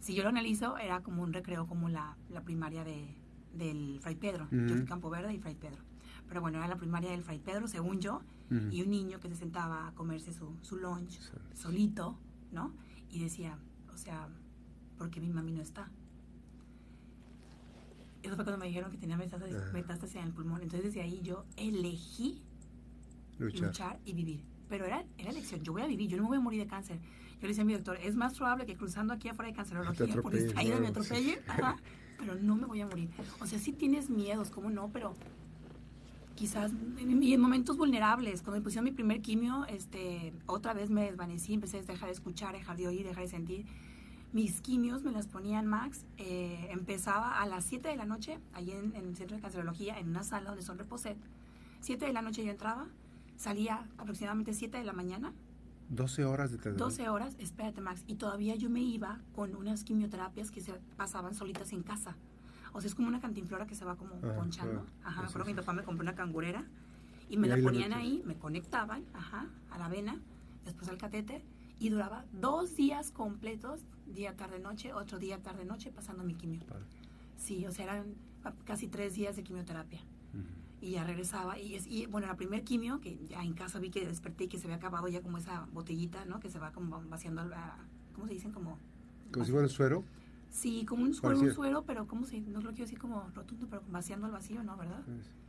Si 0.00 0.14
yo 0.14 0.22
lo 0.22 0.30
analizo, 0.30 0.78
era 0.78 1.02
como 1.02 1.22
un 1.22 1.32
recreo 1.32 1.66
como 1.66 1.88
la, 1.88 2.16
la 2.30 2.42
primaria 2.42 2.84
de, 2.84 3.14
del 3.54 3.98
Fray 4.00 4.16
Pedro. 4.16 4.48
Yo 4.50 4.76
fui 4.76 4.84
Campo 4.84 5.10
Verde 5.10 5.34
y 5.34 5.38
Fray 5.38 5.54
Pedro. 5.54 5.82
Pero 6.28 6.40
bueno, 6.40 6.58
era 6.58 6.68
la 6.68 6.76
primaria 6.76 7.10
del 7.10 7.22
Fray 7.22 7.38
Pedro, 7.38 7.68
según 7.68 8.00
yo, 8.00 8.22
y 8.70 8.82
un 8.82 8.90
niño 8.90 9.20
que 9.20 9.28
se 9.28 9.36
sentaba 9.36 9.88
a 9.88 9.92
comerse 9.92 10.32
su, 10.32 10.56
su 10.62 10.76
lunch 10.76 11.20
solito, 11.54 12.18
¿no? 12.50 12.72
Y 13.10 13.20
decía, 13.20 13.58
o 13.92 13.96
sea, 13.96 14.28
¿por 14.98 15.10
qué 15.10 15.20
mi 15.20 15.30
mami 15.30 15.52
no 15.52 15.62
está? 15.62 15.90
Eso 18.22 18.36
fue 18.36 18.44
cuando 18.44 18.58
me 18.58 18.66
dijeron 18.66 18.90
que 18.90 18.98
tenía 18.98 19.16
metástasis, 19.16 19.56
metástasis 19.72 20.16
en 20.16 20.24
el 20.24 20.32
pulmón. 20.32 20.62
Entonces 20.62 20.92
desde 20.92 21.02
ahí 21.02 21.20
yo 21.22 21.44
elegí 21.56 22.42
luchar. 23.40 23.98
y 24.04 24.12
vivir. 24.12 24.44
Pero 24.68 24.86
era, 24.86 25.04
era 25.18 25.30
elección, 25.30 25.62
yo 25.62 25.72
voy 25.72 25.82
a 25.82 25.86
vivir, 25.86 26.08
yo 26.08 26.16
no 26.16 26.24
me 26.24 26.28
voy 26.28 26.38
a 26.38 26.40
morir 26.40 26.60
de 26.60 26.66
cáncer. 26.66 26.98
Yo 27.40 27.42
le 27.42 27.48
decía 27.48 27.62
a 27.62 27.66
mi 27.66 27.72
doctor, 27.72 27.98
es 28.02 28.14
más 28.14 28.36
probable 28.36 28.66
que 28.66 28.76
cruzando 28.76 29.14
aquí 29.14 29.28
afuera 29.28 29.50
de 29.50 29.56
cancerología 29.56 30.22
por 30.22 30.32
distraída 30.32 30.78
me 30.78 30.88
atropellen, 30.88 31.38
pero 32.18 32.34
no 32.34 32.54
me 32.54 32.66
voy 32.66 32.80
a 32.82 32.86
morir. 32.86 33.08
O 33.40 33.46
sea, 33.46 33.58
sí 33.58 33.72
tienes 33.72 34.10
miedos, 34.10 34.50
¿cómo 34.50 34.68
no? 34.68 34.90
Pero 34.92 35.14
quizás 36.34 36.70
en, 36.98 37.22
en, 37.22 37.40
momentos 37.40 37.76
vulnerables, 37.76 38.42
cuando 38.42 38.60
me 38.60 38.62
pusieron 38.62 38.84
mi 38.84 38.92
primer 38.92 39.22
quimio, 39.22 39.64
este, 39.66 40.32
otra 40.46 40.74
vez 40.74 40.90
me 40.90 41.02
desvanecí, 41.02 41.54
empecé 41.54 41.78
a 41.78 41.82
dejar 41.82 42.08
de 42.08 42.14
escuchar, 42.14 42.54
dejar 42.54 42.76
de 42.76 42.88
oír, 42.88 43.06
dejar 43.06 43.24
de 43.24 43.28
sentir. 43.28 43.66
Mis 44.32 44.60
quimios 44.60 45.02
me 45.02 45.10
las 45.10 45.26
ponían 45.26 45.66
Max, 45.66 46.04
eh, 46.18 46.68
empezaba 46.70 47.40
a 47.40 47.46
las 47.46 47.64
7 47.64 47.88
de 47.88 47.96
la 47.96 48.04
noche, 48.04 48.38
allí 48.52 48.70
en, 48.72 48.94
en, 48.94 49.08
el 49.08 49.16
centro 49.16 49.36
de 49.36 49.42
cancerología, 49.42 49.98
en 49.98 50.08
una 50.08 50.24
sala 50.24 50.50
donde 50.50 50.62
son 50.62 50.78
reposet. 50.78 51.16
7 51.80 52.06
de 52.06 52.12
la 52.12 52.22
noche 52.22 52.44
yo 52.44 52.50
entraba, 52.50 52.86
salía 53.40 53.88
aproximadamente 53.96 54.52
7 54.52 54.76
de 54.76 54.84
la 54.84 54.92
mañana. 54.92 55.32
12 55.88 56.24
horas 56.26 56.50
de 56.50 56.58
tratamiento. 56.58 56.84
12 56.84 57.08
horas, 57.08 57.36
espérate 57.38 57.80
Max, 57.80 58.04
y 58.06 58.16
todavía 58.16 58.54
yo 58.54 58.68
me 58.68 58.80
iba 58.80 59.18
con 59.34 59.56
unas 59.56 59.82
quimioterapias 59.82 60.50
que 60.50 60.60
se 60.60 60.74
pasaban 60.96 61.34
solitas 61.34 61.72
en 61.72 61.82
casa. 61.82 62.16
O 62.72 62.80
sea, 62.80 62.88
es 62.88 62.94
como 62.94 63.08
una 63.08 63.20
cantinflora 63.20 63.66
que 63.66 63.74
se 63.74 63.84
va 63.84 63.96
como 63.96 64.20
ponchando. 64.20 64.86
Ajá, 65.02 65.22
me 65.22 65.28
acuerdo 65.28 65.46
que 65.46 65.54
mi 65.54 65.56
papá 65.56 65.72
me 65.72 65.82
compró 65.82 66.02
una 66.02 66.14
cangurera 66.14 66.64
y 67.28 67.38
me 67.38 67.48
la 67.48 67.56
ponían 67.56 67.92
ahí, 67.94 68.22
me 68.26 68.36
conectaban, 68.36 69.04
ajá, 69.14 69.46
a 69.70 69.78
la 69.78 69.88
vena, 69.88 70.20
después 70.64 70.88
al 70.90 70.98
catete 70.98 71.42
y 71.80 71.88
duraba 71.88 72.26
dos 72.32 72.76
días 72.76 73.10
completos, 73.10 73.80
día, 74.06 74.36
tarde, 74.36 74.60
noche, 74.60 74.92
otro 74.92 75.18
día, 75.18 75.42
tarde, 75.42 75.64
noche, 75.64 75.90
pasando 75.90 76.22
mi 76.22 76.34
quimio. 76.34 76.60
Sí, 77.38 77.66
o 77.66 77.72
sea, 77.72 77.86
eran 77.86 78.14
casi 78.64 78.86
tres 78.86 79.14
días 79.14 79.34
de 79.34 79.42
quimioterapia 79.42 80.00
y 80.80 80.92
ya 80.92 81.04
regresaba. 81.04 81.58
Y, 81.58 81.74
es, 81.74 81.86
y 81.86 82.06
bueno, 82.06 82.26
la 82.26 82.36
primer 82.36 82.64
quimio, 82.64 83.00
que 83.00 83.18
ya 83.28 83.42
en 83.42 83.54
casa 83.54 83.78
vi 83.78 83.90
que 83.90 84.06
desperté 84.06 84.44
y 84.44 84.48
que 84.48 84.58
se 84.58 84.66
había 84.66 84.76
acabado 84.76 85.08
ya 85.08 85.20
como 85.20 85.38
esa 85.38 85.66
botellita, 85.72 86.24
¿no? 86.24 86.40
Que 86.40 86.50
se 86.50 86.58
va 86.58 86.72
como 86.72 87.02
vaciando, 87.08 87.42
¿cómo 88.14 88.26
se 88.26 88.34
dicen? 88.34 88.52
Como... 88.52 88.78
¿Como 89.30 89.44
si 89.44 89.52
fuera 89.52 89.66
un 89.66 89.70
suero? 89.70 90.04
Sí, 90.48 90.84
como 90.84 91.04
un, 91.04 91.14
suero, 91.14 91.38
un 91.38 91.52
suero, 91.52 91.84
pero 91.86 92.06
¿cómo 92.06 92.26
se...? 92.26 92.40
No 92.40 92.60
lo 92.60 92.70
quiero 92.70 92.84
decir 92.84 92.98
como 92.98 93.28
rotundo, 93.34 93.68
pero 93.70 93.82
vaciando 93.88 94.26
al 94.26 94.32
vacío, 94.32 94.62
¿no? 94.64 94.76
¿Verdad? 94.76 95.02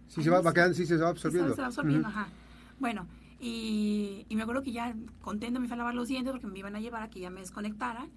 Sí, 0.07 0.21
se 0.21 0.29
va, 0.29 0.41
va 0.41 0.53
quedando, 0.53 0.75
sí, 0.75 0.85
se 0.85 0.97
va 0.97 1.09
absorbiendo. 1.09 1.55
Se 1.55 1.61
va, 1.61 1.67
absorbiendo, 1.67 2.07
ajá. 2.07 2.27
Bueno, 2.79 3.07
y, 3.39 4.25
y, 4.29 4.35
me 4.35 4.43
acuerdo 4.43 4.61
que 4.61 4.71
ya 4.71 4.95
contento 5.21 5.59
me 5.59 5.67
fui 5.67 5.73
a 5.73 5.77
lavar 5.77 5.95
los 5.95 6.07
dientes 6.07 6.31
porque 6.31 6.45
me 6.45 6.59
iban 6.59 6.75
a 6.75 6.79
llevar 6.79 7.01
a 7.01 7.09
que 7.09 7.19
ya 7.19 7.31
me 7.31 7.39
desconectara 7.39 8.07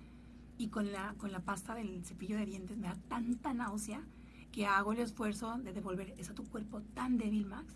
y 0.59 0.69
con 0.69 0.93
la, 0.93 1.15
con 1.17 1.33
la 1.33 1.41
pasta 1.41 1.75
del 1.75 2.05
cepillo 2.05 2.37
de 2.37 2.45
dientes 2.45 2.77
me 2.77 2.89
da 2.89 2.97
tanta 3.09 3.55
náusea 3.55 4.03
que 4.55 4.67
hago 4.67 4.93
el 4.93 5.01
esfuerzo 5.01 5.59
de 5.59 5.73
devolver 5.73 6.15
eso 6.17 6.31
a 6.31 6.35
tu 6.37 6.45
cuerpo 6.45 6.81
tan 6.95 7.19
débil, 7.19 7.45
Max, 7.45 7.75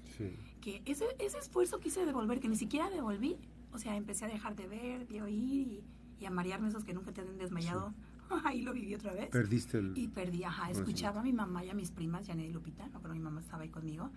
que 0.60 0.80
ese, 0.84 1.06
ese 1.18 1.38
esfuerzo 1.38 1.80
quise 1.80 2.06
devolver, 2.06 2.38
que 2.38 2.48
ni 2.48 2.54
siquiera 2.54 2.88
devolví, 2.88 3.36
o 3.72 3.78
sea, 3.78 3.96
empecé 3.96 4.26
a 4.26 4.28
dejar 4.28 4.54
de 4.54 4.68
ver, 4.68 5.08
de 5.08 5.20
oír 5.20 5.82
y, 6.20 6.24
a 6.24 6.30
marearme 6.30 6.68
esos 6.68 6.84
que 6.84 6.94
nunca 6.94 7.10
te 7.10 7.20
han 7.20 7.36
desmayado. 7.36 7.92
Ahí 8.44 8.62
lo 8.62 8.72
viví 8.74 8.94
otra 8.94 9.12
vez. 9.12 9.28
Perdiste 9.30 9.78
el... 9.78 9.98
Y 9.98 10.06
perdí, 10.06 10.44
ajá, 10.44 10.70
escuchaba 10.70 11.20
a 11.20 11.24
mi 11.24 11.32
mamá 11.32 11.64
y 11.64 11.70
a 11.70 11.74
mis 11.74 11.90
primas, 11.90 12.24
Janet 12.28 12.48
y 12.48 12.52
Lupita, 12.52 12.86
no, 12.90 13.00
pero 13.00 13.12
mi 13.12 13.20
mamá 13.20 13.40
estaba 13.40 13.64
ahí 13.64 13.70
conmigo, 13.70 14.10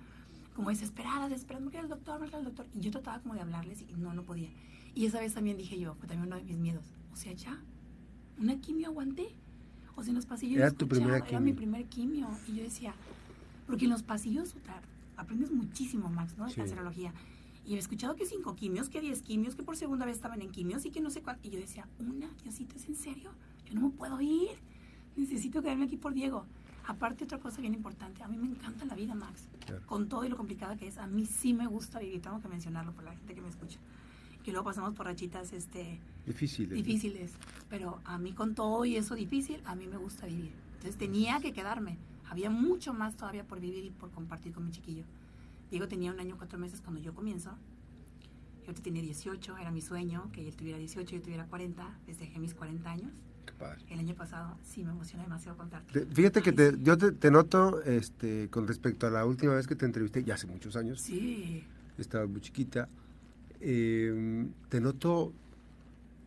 como 0.55 0.69
desesperadas, 0.69 1.31
esperando 1.31 1.71
que 1.71 1.79
el 1.79 1.89
doctor, 1.89 2.23
el 2.23 2.43
doctor. 2.43 2.67
Y 2.75 2.79
yo 2.79 2.91
trataba 2.91 3.23
como 3.23 3.33
de 3.33 3.41
hablarles 3.41 3.81
y 3.81 3.93
no, 3.95 4.13
no 4.13 4.21
podía. 4.21 4.51
Y 4.93 5.07
esa 5.07 5.19
vez 5.19 5.33
también 5.33 5.57
dije 5.57 5.79
yo, 5.79 5.95
fue 5.95 6.07
también 6.07 6.27
uno 6.27 6.35
de 6.35 6.43
mis 6.43 6.57
miedos. 6.57 6.85
O 7.11 7.15
sea, 7.15 7.33
ya, 7.33 7.59
una 8.37 8.61
quimio 8.61 8.89
aguanté 8.89 9.35
o 10.01 10.03
sea, 10.03 10.11
en 10.11 10.15
los 10.15 10.25
pasillos. 10.25 10.59
Era 10.59 10.71
tu 10.71 10.87
primera 10.87 11.19
quimio. 11.19 11.29
Era 11.29 11.39
mi 11.39 11.53
primer 11.53 11.85
quimio. 11.85 12.27
Y 12.47 12.55
yo 12.55 12.63
decía, 12.63 12.93
porque 13.67 13.85
en 13.85 13.91
los 13.91 14.03
pasillos 14.03 14.55
aprendes 15.15 15.51
muchísimo, 15.51 16.09
Max, 16.09 16.35
¿no? 16.37 16.47
De 16.47 16.53
cancerología. 16.53 17.13
Y 17.65 17.75
he 17.75 17.77
escuchado 17.77 18.15
que 18.15 18.25
cinco 18.25 18.55
quimios, 18.55 18.89
que 18.89 18.99
diez 18.99 19.21
quimios, 19.21 19.55
que 19.55 19.63
por 19.63 19.77
segunda 19.77 20.05
vez 20.05 20.15
estaban 20.15 20.41
en 20.41 20.49
quimios 20.49 20.85
y 20.85 20.89
que 20.89 20.99
no 20.99 21.11
sé 21.11 21.21
cuánto. 21.21 21.47
Y 21.47 21.51
yo 21.51 21.59
decía, 21.59 21.87
una, 21.99 22.27
Diosito, 22.43 22.75
¿es 22.75 22.87
en 22.87 22.95
serio? 22.95 23.31
Yo 23.65 23.75
no 23.75 23.81
me 23.81 23.89
puedo 23.91 24.19
ir. 24.19 24.49
Necesito 25.15 25.61
quedarme 25.61 25.85
aquí 25.85 25.97
por 25.97 26.13
Diego. 26.13 26.45
Aparte, 26.87 27.23
otra 27.25 27.37
cosa 27.37 27.61
bien 27.61 27.75
importante, 27.75 28.23
a 28.23 28.27
mí 28.27 28.37
me 28.37 28.47
encanta 28.47 28.85
la 28.85 28.95
vida, 28.95 29.13
Max. 29.13 29.47
Con 29.85 30.09
todo 30.09 30.25
y 30.25 30.29
lo 30.29 30.35
complicada 30.35 30.75
que 30.75 30.87
es, 30.87 30.97
a 30.97 31.05
mí 31.05 31.27
sí 31.27 31.53
me 31.53 31.67
gusta 31.67 31.99
vivir. 31.99 32.21
Tengo 32.21 32.41
que 32.41 32.47
mencionarlo 32.47 32.91
por 32.91 33.03
la 33.03 33.11
gente 33.11 33.35
que 33.35 33.41
me 33.41 33.49
escucha 33.49 33.79
que 34.43 34.51
luego 34.51 34.65
pasamos 34.65 34.93
por 34.95 35.05
rachitas 35.05 35.53
este, 35.53 35.99
difíciles. 36.25 36.71
difíciles. 36.75 37.31
Pero 37.69 37.99
a 38.05 38.17
mí 38.17 38.33
con 38.33 38.55
todo 38.55 38.85
y 38.85 38.95
eso 38.95 39.15
difícil, 39.15 39.61
a 39.65 39.75
mí 39.75 39.87
me 39.87 39.97
gusta 39.97 40.25
vivir. 40.27 40.51
Entonces 40.75 40.97
tenía 40.97 41.39
que 41.39 41.53
quedarme. 41.53 41.97
Había 42.29 42.49
mucho 42.49 42.93
más 42.93 43.15
todavía 43.15 43.43
por 43.43 43.59
vivir 43.59 43.85
y 43.85 43.89
por 43.91 44.09
compartir 44.11 44.53
con 44.53 44.65
mi 44.65 44.71
chiquillo. 44.71 45.03
Diego 45.69 45.87
tenía 45.87 46.11
un 46.11 46.19
año, 46.19 46.35
cuatro 46.37 46.57
meses 46.57 46.81
cuando 46.81 46.99
yo 47.01 47.13
comienzo. 47.13 47.51
Yo 48.67 48.73
tenía 48.75 49.01
18, 49.01 49.57
era 49.57 49.71
mi 49.71 49.81
sueño 49.81 50.29
que 50.31 50.47
él 50.47 50.55
tuviera 50.55 50.77
18, 50.77 51.15
yo 51.15 51.21
tuviera 51.21 51.45
40, 51.47 51.97
desde 52.07 52.27
mis 52.39 52.53
40 52.53 52.89
años. 52.91 53.11
Qué 53.45 53.53
padre. 53.53 53.81
El 53.89 53.99
año 53.99 54.13
pasado, 54.15 54.55
sí, 54.63 54.83
me 54.83 54.91
emociona 54.91 55.23
demasiado 55.23 55.57
contarte. 55.57 55.91
Te- 55.91 56.05
Fíjate 56.13 56.41
que 56.41 56.51
te- 56.51 56.77
yo 56.81 56.97
te, 56.97 57.11
te 57.11 57.31
noto 57.31 57.81
este, 57.83 58.49
con 58.49 58.67
respecto 58.67 59.07
a 59.07 59.09
la 59.09 59.25
última 59.25 59.55
vez 59.55 59.65
que 59.67 59.75
te 59.75 59.85
entrevisté, 59.85 60.23
ya 60.23 60.35
hace 60.35 60.45
muchos 60.47 60.75
años, 60.75 61.01
Sí, 61.01 61.63
estaba 61.97 62.27
muy 62.27 62.39
chiquita, 62.39 62.87
eh, 63.61 64.45
te 64.69 64.81
noto 64.81 65.33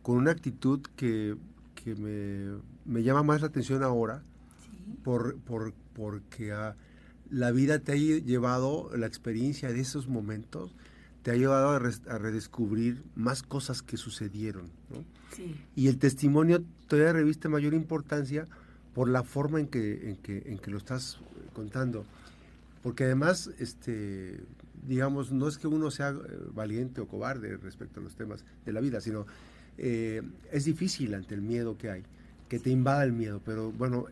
con 0.01 0.17
una 0.17 0.31
actitud 0.31 0.81
que, 0.95 1.35
que 1.75 1.95
me, 1.95 2.59
me 2.85 3.03
llama 3.03 3.23
más 3.23 3.41
la 3.41 3.47
atención 3.47 3.83
ahora, 3.83 4.23
sí, 4.63 4.97
por, 5.03 5.37
por, 5.39 5.73
porque 5.95 6.51
ah, 6.51 6.75
la 7.31 7.51
vida 7.51 7.79
te 7.79 7.91
ha 7.93 7.95
lle- 7.95 8.23
llevado, 8.23 8.89
la 8.95 9.07
experiencia 9.07 9.71
de 9.71 9.79
esos 9.79 10.07
momentos, 10.07 10.71
te 11.23 11.31
ha 11.31 11.35
llevado 11.35 11.69
a, 11.69 11.79
res- 11.79 12.07
a 12.07 12.17
redescubrir 12.19 13.01
más 13.15 13.41
cosas 13.41 13.81
que 13.81 13.97
sucedieron. 13.97 14.65
¿no? 14.91 15.03
sí, 15.35 15.55
Y 15.75 15.87
el 15.87 15.97
testimonio 15.97 16.63
todavía 16.87 17.13
reviste 17.13 17.49
mayor 17.49 17.73
importancia 17.73 18.47
por 18.93 19.09
la 19.09 19.23
forma 19.23 19.59
en 19.59 19.67
que, 19.67 20.09
en 20.11 20.17
que, 20.17 20.43
en 20.45 20.59
que 20.59 20.69
lo 20.71 20.77
estás 20.77 21.17
contando. 21.53 22.05
Porque 22.83 23.05
además, 23.05 23.49
este, 23.57 24.39
digamos, 24.87 25.31
no 25.31 25.47
es 25.47 25.57
que 25.57 25.67
uno 25.67 25.91
sea 25.91 26.09
eh, 26.09 26.15
valiente 26.53 27.01
o 27.01 27.07
cobarde 27.07 27.57
respecto 27.57 27.99
a 27.99 28.03
los 28.03 28.15
temas 28.15 28.43
de 28.65 28.73
la 28.73 28.81
vida, 28.81 29.01
sino 29.01 29.25
eh, 29.77 30.21
es 30.51 30.65
difícil 30.65 31.13
ante 31.13 31.35
el 31.35 31.41
miedo 31.41 31.77
que 31.77 31.89
hay, 31.91 32.03
que 32.49 32.59
te 32.59 32.69
invada 32.69 33.03
el 33.03 33.13
miedo. 33.13 33.41
Pero 33.45 33.71
bueno, 33.71 34.05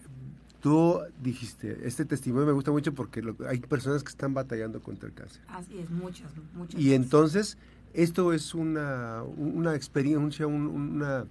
tú 0.62 1.00
dijiste, 1.22 1.80
este 1.88 2.06
testimonio 2.06 2.46
me 2.48 2.54
gusta 2.54 2.72
mucho 2.72 2.94
porque 2.94 3.22
lo- 3.22 3.36
hay 3.48 3.60
personas 3.60 4.04
que 4.04 4.10
están 4.10 4.34
batallando 4.34 4.82
contra 4.82 5.08
el 5.10 5.14
cáncer. 5.16 5.42
así 5.48 5.78
es, 5.80 5.90
muchas, 5.90 6.32
muchas. 6.56 6.80
Y 6.80 6.94
entonces, 6.94 7.58
esto 7.94 8.34
es 8.34 8.54
una, 8.56 9.24
una 9.24 9.76
experiencia, 9.76 10.48
un- 10.48 10.68
una 10.68 11.26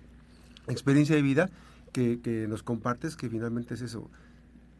experiencia 0.69 1.17
de 1.17 1.23
vida 1.23 1.51
que, 1.93 2.21
que 2.21 2.47
nos 2.49 2.63
compartes, 2.63 3.17
que 3.17 3.29
finalmente 3.29 3.75
es 3.75 3.83
eso, 3.83 4.09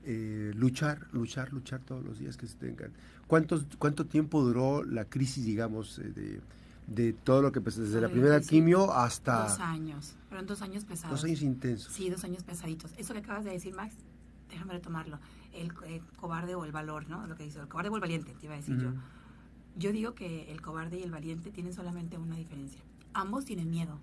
eh, 0.05 0.53
luchar, 0.55 1.07
luchar, 1.13 1.53
luchar 1.53 1.81
todos 1.81 2.05
los 2.05 2.19
días 2.19 2.37
que 2.37 2.47
se 2.47 2.57
tengan. 2.57 2.91
¿Cuántos, 3.27 3.67
¿Cuánto 3.79 4.07
tiempo 4.07 4.43
duró 4.43 4.83
la 4.85 5.05
crisis, 5.07 5.45
digamos, 5.45 5.99
eh, 5.99 6.11
de, 6.13 6.41
de 6.87 7.13
todo 7.13 7.41
lo 7.43 7.53
que, 7.53 7.61
pues, 7.61 7.77
desde 7.77 8.01
la 8.01 8.09
primera 8.09 8.41
sí. 8.43 8.49
quimio 8.49 8.93
hasta 8.93 9.45
Dos 9.49 9.61
años, 9.61 10.15
fueron 10.29 10.47
dos 10.47 10.61
años 10.63 10.85
pesados. 10.85 11.21
dos 11.21 11.25
años 11.25 11.43
intensos? 11.43 11.93
Sí, 11.93 12.11
dos 12.11 12.25
años 12.25 12.43
pesaditos. 12.43 12.93
Eso 12.99 13.13
que 13.15 13.21
acabas 13.21 13.45
de 13.45 13.53
decir, 13.53 13.75
Max, 13.75 13.95
déjame 14.51 14.73
retomarlo. 14.75 15.19
El, 15.55 15.73
co- 15.73 15.85
el 15.85 16.03
cobarde 16.17 16.55
o 16.55 16.65
el 16.65 16.73
valor, 16.73 17.09
¿no? 17.09 17.27
Lo 17.27 17.37
que 17.37 17.45
dice, 17.45 17.59
el 17.61 17.69
cobarde 17.69 17.91
o 17.91 17.95
el 17.95 18.01
valiente, 18.01 18.35
te 18.39 18.47
iba 18.47 18.55
a 18.55 18.59
decir 18.59 18.77
yo. 18.79 18.91
Yo 19.77 19.93
digo 19.93 20.15
que 20.15 20.51
el 20.53 20.61
cobarde 20.61 20.99
y 20.99 21.03
el 21.03 21.11
valiente 21.11 21.51
tienen 21.51 21.73
solamente 21.73 22.19
una 22.19 22.37
diferencia. 22.37 22.81
Ambos 23.15 23.45
tienen 23.47 23.71
miedo. 23.71 23.99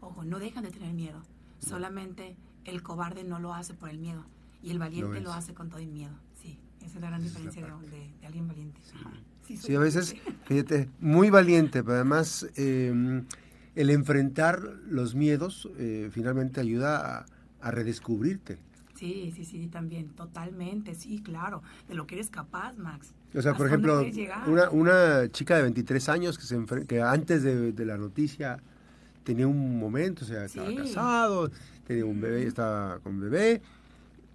Ojo, 0.00 0.24
no 0.24 0.38
dejan 0.38 0.64
de 0.64 0.70
tener 0.70 0.92
miedo. 0.92 1.22
Solamente 1.58 2.36
el 2.64 2.82
cobarde 2.82 3.24
no 3.24 3.38
lo 3.38 3.54
hace 3.54 3.72
por 3.74 3.88
el 3.88 3.98
miedo. 3.98 4.24
Y 4.64 4.70
el 4.70 4.78
valiente 4.78 5.20
lo 5.20 5.32
hace 5.32 5.52
con 5.54 5.68
todo 5.68 5.78
el 5.80 5.88
miedo. 5.88 6.12
Sí, 6.40 6.58
esa 6.80 6.96
es 6.96 7.00
la 7.00 7.08
gran 7.08 7.22
Esa 7.22 7.38
es 7.38 7.44
la 7.44 7.50
diferencia 7.50 7.88
de, 8.20 8.26
alguien 8.26 8.48
valiente. 8.48 8.80
Sí, 9.46 9.74
a 9.74 9.78
veces, 9.78 10.16
fíjate, 10.46 10.88
muy 11.00 11.28
valiente, 11.30 11.82
pero 11.82 11.96
además 11.96 12.46
eh, 12.56 13.22
el 13.74 13.90
enfrentar 13.90 14.62
los 14.88 15.14
miedos 15.14 15.68
eh, 15.76 16.08
finalmente 16.12 16.60
ayuda 16.60 17.18
a, 17.18 17.26
a 17.60 17.70
redescubrirte. 17.70 18.58
Sí, 18.94 19.32
sí, 19.36 19.44
sí, 19.44 19.66
también, 19.66 20.08
totalmente, 20.10 20.94
sí, 20.94 21.20
claro. 21.22 21.62
De 21.88 21.94
lo 21.94 22.06
que 22.06 22.14
eres 22.14 22.30
capaz, 22.30 22.76
Max. 22.78 23.12
O 23.34 23.42
sea, 23.42 23.54
por 23.54 23.66
¿Hasta 23.66 23.76
dónde 23.88 24.08
ejemplo, 24.08 24.50
una, 24.50 24.70
una 24.70 25.28
chica 25.30 25.56
de 25.56 25.62
23 25.62 26.08
años 26.08 26.38
que, 26.38 26.44
se 26.44 26.86
que 26.86 27.02
antes 27.02 27.42
de, 27.42 27.72
de 27.72 27.84
la 27.84 27.98
noticia 27.98 28.60
tenía 29.24 29.46
un 29.48 29.78
momento, 29.78 30.24
o 30.24 30.28
sea, 30.28 30.44
estaba 30.44 30.68
Sí. 30.68 30.76
casado, 30.76 31.50
tenía 31.86 32.04
un 32.06 32.20
bebé, 32.20 32.46
estaba 32.46 33.00
con 33.00 33.18
bebé, 33.20 33.60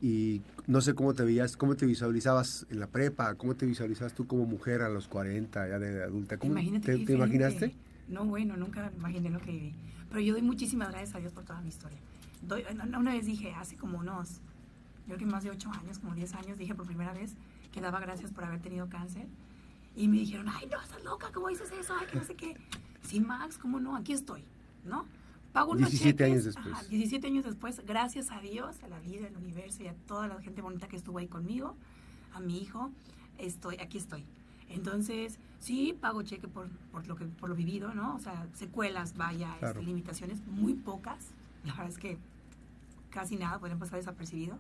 y 0.02 0.42
no 0.68 0.82
sé 0.82 0.94
cómo 0.96 1.14
te 1.14 1.24
veías, 1.24 1.58
cómo 1.58 1.76
te 1.76 1.86
visualizabas 1.86 2.66
en 2.70 2.80
la 2.80 2.88
prepa, 2.88 3.36
cómo 3.36 3.56
te 3.56 3.66
visualizabas 3.66 4.14
tú 4.14 4.28
como 4.28 4.46
mujer 4.46 4.82
a 4.82 4.90
los 4.90 5.08
40, 5.08 5.68
ya 5.68 5.80
de 5.80 6.04
adulta. 6.04 6.38
¿Cómo 6.38 6.54
Imagínate 6.54 6.98
te, 6.98 7.06
te 7.06 7.14
imaginaste? 7.14 7.76
No, 8.08 8.26
bueno, 8.26 8.56
nunca 8.58 8.90
me 8.92 8.98
imaginé 8.98 9.30
lo 9.30 9.40
que 9.40 9.52
viví. 9.52 9.74
Pero 10.10 10.22
yo 10.22 10.34
doy 10.34 10.42
muchísimas 10.42 10.90
gracias 10.90 11.16
a 11.16 11.20
Dios 11.20 11.34
por 11.34 11.44
toda 11.44 11.62
mi 11.62 11.70
historia. 11.70 11.98
Doy- 12.42 12.64
una 12.98 13.14
vez 13.14 13.26
dije, 13.26 13.54
hace 13.54 13.76
como 13.76 14.00
unos, 14.00 14.38
yo 15.08 15.16
creo 15.16 15.18
que 15.20 15.26
más 15.26 15.44
de 15.44 15.52
8 15.52 15.70
años, 15.72 16.00
como 16.00 16.16
10 16.16 16.34
años, 16.36 16.58
dije 16.58 16.74
por 16.74 16.86
primera 16.86 17.14
vez 17.14 17.34
que 17.74 17.82
daba 17.82 18.00
gracias 18.00 18.32
por 18.32 18.46
haber 18.46 18.62
tenido 18.62 18.88
cáncer. 18.90 19.28
Y 19.96 20.08
me 20.08 20.18
dijeron, 20.18 20.48
ay, 20.50 20.68
no, 20.72 20.82
estás 20.82 21.04
loca, 21.04 21.30
¿cómo 21.34 21.50
dices 21.50 21.70
eso? 21.78 21.94
Ay, 22.00 22.08
que 22.08 22.18
no 22.18 22.24
sé 22.24 22.36
qué. 22.36 22.56
Sí, 23.04 23.20
Max, 23.20 23.58
¿cómo 23.58 23.80
no? 23.80 23.96
Aquí 23.98 24.14
estoy, 24.14 24.44
¿no? 24.86 25.06
Pago 25.60 25.72
unos 25.74 25.90
17 25.90 26.18
cheques. 26.18 26.32
años 26.32 26.44
después. 26.46 26.74
Ajá, 26.74 26.84
17 26.90 27.28
años 27.28 27.44
después, 27.44 27.82
gracias 27.86 28.32
a 28.32 28.40
Dios, 28.40 28.82
a 28.82 28.88
la 28.88 29.00
vida, 29.00 29.28
al 29.28 29.36
universo 29.36 29.84
y 29.84 29.88
a 29.88 29.94
toda 29.94 30.28
la 30.30 30.42
gente 30.42 30.62
bonita 30.62 30.88
que 30.88 30.96
estuvo 30.96 31.18
ahí 31.18 31.28
conmigo, 31.28 31.76
a 32.34 32.40
mi 32.40 32.62
hijo, 32.62 32.92
estoy, 33.38 33.76
aquí 33.76 33.98
estoy. 33.98 34.24
Entonces, 34.70 35.38
sí, 35.60 35.98
pago 36.00 36.22
cheque 36.22 36.48
por, 36.48 36.70
por, 36.94 37.06
lo, 37.08 37.18
que, 37.18 37.26
por 37.26 37.50
lo 37.50 37.56
vivido, 37.56 37.94
¿no? 37.94 38.16
O 38.16 38.20
sea, 38.20 38.48
secuelas, 38.54 39.18
vaya, 39.18 39.48
este, 39.50 39.60
Claro. 39.60 39.82
limitaciones, 39.82 40.46
muy 40.48 40.76
pocas. 40.76 41.32
La 41.66 41.74
verdad 41.74 41.90
es 41.90 41.98
que 41.98 42.18
casi 43.10 43.36
nada 43.36 43.60
pueden 43.60 43.80
pasar 43.80 44.00
desapercibido. 44.00 44.58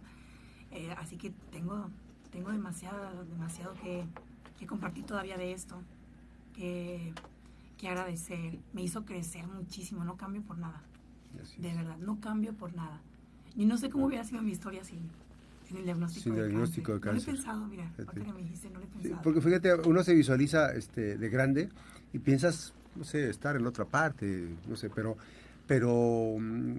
Eh, 0.72 0.94
así 0.98 1.16
que 1.16 1.30
tengo, 1.52 1.90
tengo 2.30 2.52
demasiado, 2.52 3.24
demasiado 3.24 3.74
que, 3.76 4.04
que 4.58 4.68
compartir 4.68 5.06
todavía 5.06 5.38
de 5.38 5.54
esto, 5.54 5.82
que, 6.54 7.14
que 7.78 7.88
agradecer. 7.88 8.60
Me 8.74 8.82
hizo 8.82 9.06
crecer 9.06 9.48
muchísimo, 9.48 10.04
no 10.04 10.18
cambio 10.18 10.42
por 10.42 10.58
nada. 10.58 10.84
De 11.58 11.74
verdad, 11.74 11.98
no 11.98 12.20
cambio 12.20 12.54
por 12.54 12.74
nada. 12.76 13.00
Y 13.56 13.66
no 13.66 13.78
sé 13.78 13.90
cómo 13.90 14.06
hubiera 14.08 14.24
sido 14.24 14.42
mi 14.42 14.52
historia 14.52 14.84
sin, 14.84 15.00
sin 15.68 15.78
el 15.78 15.84
diagnóstico, 15.86 16.24
Sin 16.24 16.36
de, 16.36 16.48
diagnóstico 16.48 16.94
de 16.94 17.00
cáncer. 17.00 17.14
No 17.14 17.20
cáncer. 17.20 17.34
lo 17.34 17.40
he 17.40 17.44
pensado, 17.44 17.68
mira, 17.68 17.84
Fíjate. 17.90 18.04
ahorita 18.10 18.26
que 18.26 18.34
me 18.34 18.42
dijiste, 18.44 18.70
no 18.70 18.80
he 18.80 18.84
Sí, 18.84 18.90
pensado. 19.02 19.22
porque 19.24 19.42
fíjate, 19.42 19.74
uno 19.88 20.04
se 20.04 20.14
visualiza 20.14 20.74
este, 20.74 21.18
de 21.18 21.30
grande 21.30 21.70
y 22.14 22.20
piensas, 22.20 22.74
no 22.96 23.04
sé, 23.04 23.30
estar 23.30 23.56
en 23.56 23.66
otra 23.66 23.86
parte, 23.86 24.50
no 24.68 24.76
sé, 24.76 24.90
pero, 24.90 25.18
pero 25.68 26.38
mm, 26.40 26.78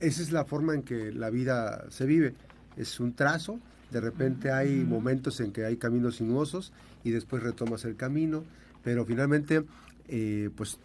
esa 0.00 0.22
es 0.22 0.32
la 0.32 0.44
forma 0.44 0.74
en 0.74 0.82
que 0.82 1.12
la 1.12 1.30
vida 1.30 1.84
se 1.90 2.06
vive. 2.06 2.34
Es 2.76 2.98
un 3.00 3.12
trazo, 3.14 3.60
de 3.90 4.00
repente 4.00 4.50
hay 4.50 4.76
momentos 4.84 5.38
en 5.40 5.52
que 5.52 5.64
hay 5.66 5.76
caminos 5.76 6.16
sinuosos 6.16 6.72
y 7.04 7.10
después 7.10 7.42
retomas 7.42 7.84
el 7.84 7.96
camino, 7.96 8.42
pero 8.82 9.04
finalmente, 9.04 9.64
eh, 10.08 10.48
pues, 10.56 10.78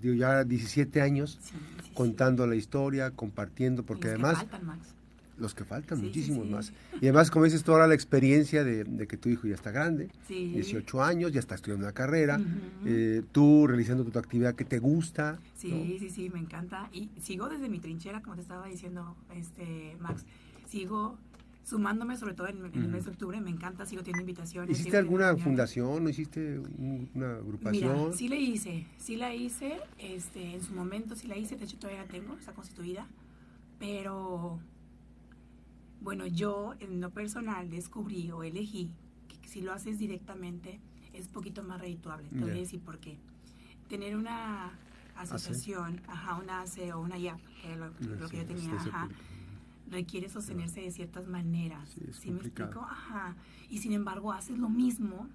digo, 0.00 0.14
ya 0.14 0.44
17 0.44 1.00
años 1.00 1.38
Sí, 1.42 1.50
sí, 1.52 1.56
sí. 1.84 1.90
contando 1.94 2.46
la 2.46 2.56
historia, 2.56 3.10
compartiendo, 3.10 3.82
porque 3.84 4.08
Los 4.08 4.16
que 4.16 4.22
además 4.24 4.36
faltan, 4.38 4.66
Max. 4.66 4.88
los 5.38 5.54
que 5.54 5.64
faltan, 5.64 6.00
muchísimos 6.02 6.46
más. 6.48 6.72
Y 7.00 7.06
además, 7.06 7.30
como 7.30 7.46
dices 7.46 7.62
tú 7.64 7.72
ahora, 7.72 7.86
la 7.86 7.94
experiencia 7.94 8.62
de, 8.62 8.84
de 8.84 9.06
que 9.06 9.16
tu 9.16 9.28
hijo 9.30 9.46
ya 9.48 9.54
está 9.54 9.70
grande, 9.70 10.08
Sí. 10.28 10.52
18 10.52 11.02
años, 11.02 11.32
ya 11.32 11.40
está 11.40 11.54
estudiando 11.54 11.86
una 11.86 11.94
carrera, 11.94 12.38
eh, 12.84 13.22
tú 13.32 13.66
realizando 13.66 14.04
tu 14.04 14.18
actividad 14.18 14.54
que 14.54 14.64
te 14.66 14.78
gusta. 14.78 15.38
Sí, 15.56 15.70
¿no? 15.72 15.98
sí, 15.98 16.10
sí, 16.10 16.30
me 16.30 16.40
encanta. 16.40 16.88
Y 16.92 17.08
sigo 17.20 17.48
desde 17.48 17.68
mi 17.70 17.78
trinchera, 17.78 18.20
como 18.22 18.36
te 18.36 18.42
estaba 18.42 18.66
diciendo, 18.66 19.16
este 19.34 19.96
Max. 20.00 20.24
Sigo 20.68 21.16
sumándome, 21.64 22.16
sobre 22.16 22.34
todo 22.34 22.48
en, 22.48 22.64
en 22.64 22.82
el 22.82 22.88
mes 22.88 23.04
de 23.04 23.10
octubre, 23.10 23.40
me 23.40 23.50
encanta, 23.50 23.86
sigo 23.86 24.02
teniendo 24.02 24.22
invitaciones. 24.22 24.70
¿Hiciste 24.78 24.96
alguna 24.96 25.36
fundación? 25.36 26.02
¿No 26.04 26.10
hiciste 26.10 26.58
un- 26.58 27.08
una 27.14 27.36
agrupación? 27.36 27.96
Mira, 28.06 28.12
sí 28.16 28.28
la 28.28 28.36
hice, 28.36 28.86
sí 28.98 29.16
la 29.16 29.34
hice, 29.34 29.78
este, 29.98 30.54
en 30.54 30.62
su 30.62 30.74
momento 30.74 31.14
sí 31.14 31.26
la 31.28 31.36
hice, 31.36 31.56
de 31.56 31.64
hecho 31.64 31.76
todavía 31.78 32.02
la 32.02 32.08
tengo, 32.08 32.34
está 32.36 32.52
constituida, 32.52 33.06
pero 33.78 34.58
bueno, 36.00 36.26
yo 36.26 36.74
en 36.80 37.00
lo 37.00 37.10
personal 37.10 37.68
descubrí 37.70 38.30
o 38.32 38.42
elegí 38.42 38.90
que 39.42 39.48
si 39.48 39.60
lo 39.60 39.72
haces 39.72 39.98
directamente 39.98 40.80
es 41.12 41.28
poquito 41.28 41.62
más 41.62 41.80
redituable. 41.80 42.28
Te 42.28 42.36
voy 42.40 42.50
a 42.50 42.54
decir 42.54 42.80
por 42.80 42.98
qué. 42.98 43.18
Tener 43.88 44.16
una 44.16 44.72
asociación, 45.16 46.00
ajá, 46.08 46.36
una 46.36 46.62
ACE 46.62 46.92
o 46.92 47.00
una 47.00 47.18
IAP, 47.18 47.40
que 47.60 47.66
era 47.68 47.76
lo, 47.76 47.86
lo 48.18 48.28
que 48.28 48.36
yo 48.38 48.46
tenía, 48.46 48.70
ajá, 48.88 49.02
pública. 49.08 49.24
Requiere 49.90 50.28
sostenerse 50.28 50.80
de 50.80 50.90
ciertas 50.90 51.26
maneras. 51.26 51.90
Sí, 51.90 52.06
¿Sí 52.12 52.30
me 52.30 52.40
explico? 52.40 52.80
Ajá. 52.80 53.36
Y 53.68 53.78
sin 53.78 53.92
embargo 53.92 54.32
haces 54.32 54.58
lo 54.58 54.68
mismo 54.68 55.28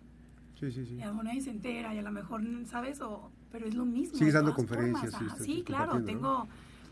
Sí, 0.59 0.71
sí, 0.71 0.85
sí. 0.85 0.95
y 0.95 1.01
a 1.01 1.11
nadie 1.11 1.41
se 1.41 1.49
entera 1.49 1.93
y 1.93 1.97
a 1.97 2.01
lo 2.01 2.11
mejor, 2.11 2.41
¿sabes? 2.65 3.01
O, 3.01 3.29
pero 3.51 3.67
es 3.67 3.75
lo 3.75 3.85
mismo. 3.85 4.17
Sigues 4.17 4.33
dando 4.33 4.53
conferencias, 4.53 5.11
formas, 5.11 5.37
sí, 5.39 5.63
claro, 5.65 6.01
tengo, 6.03 6.47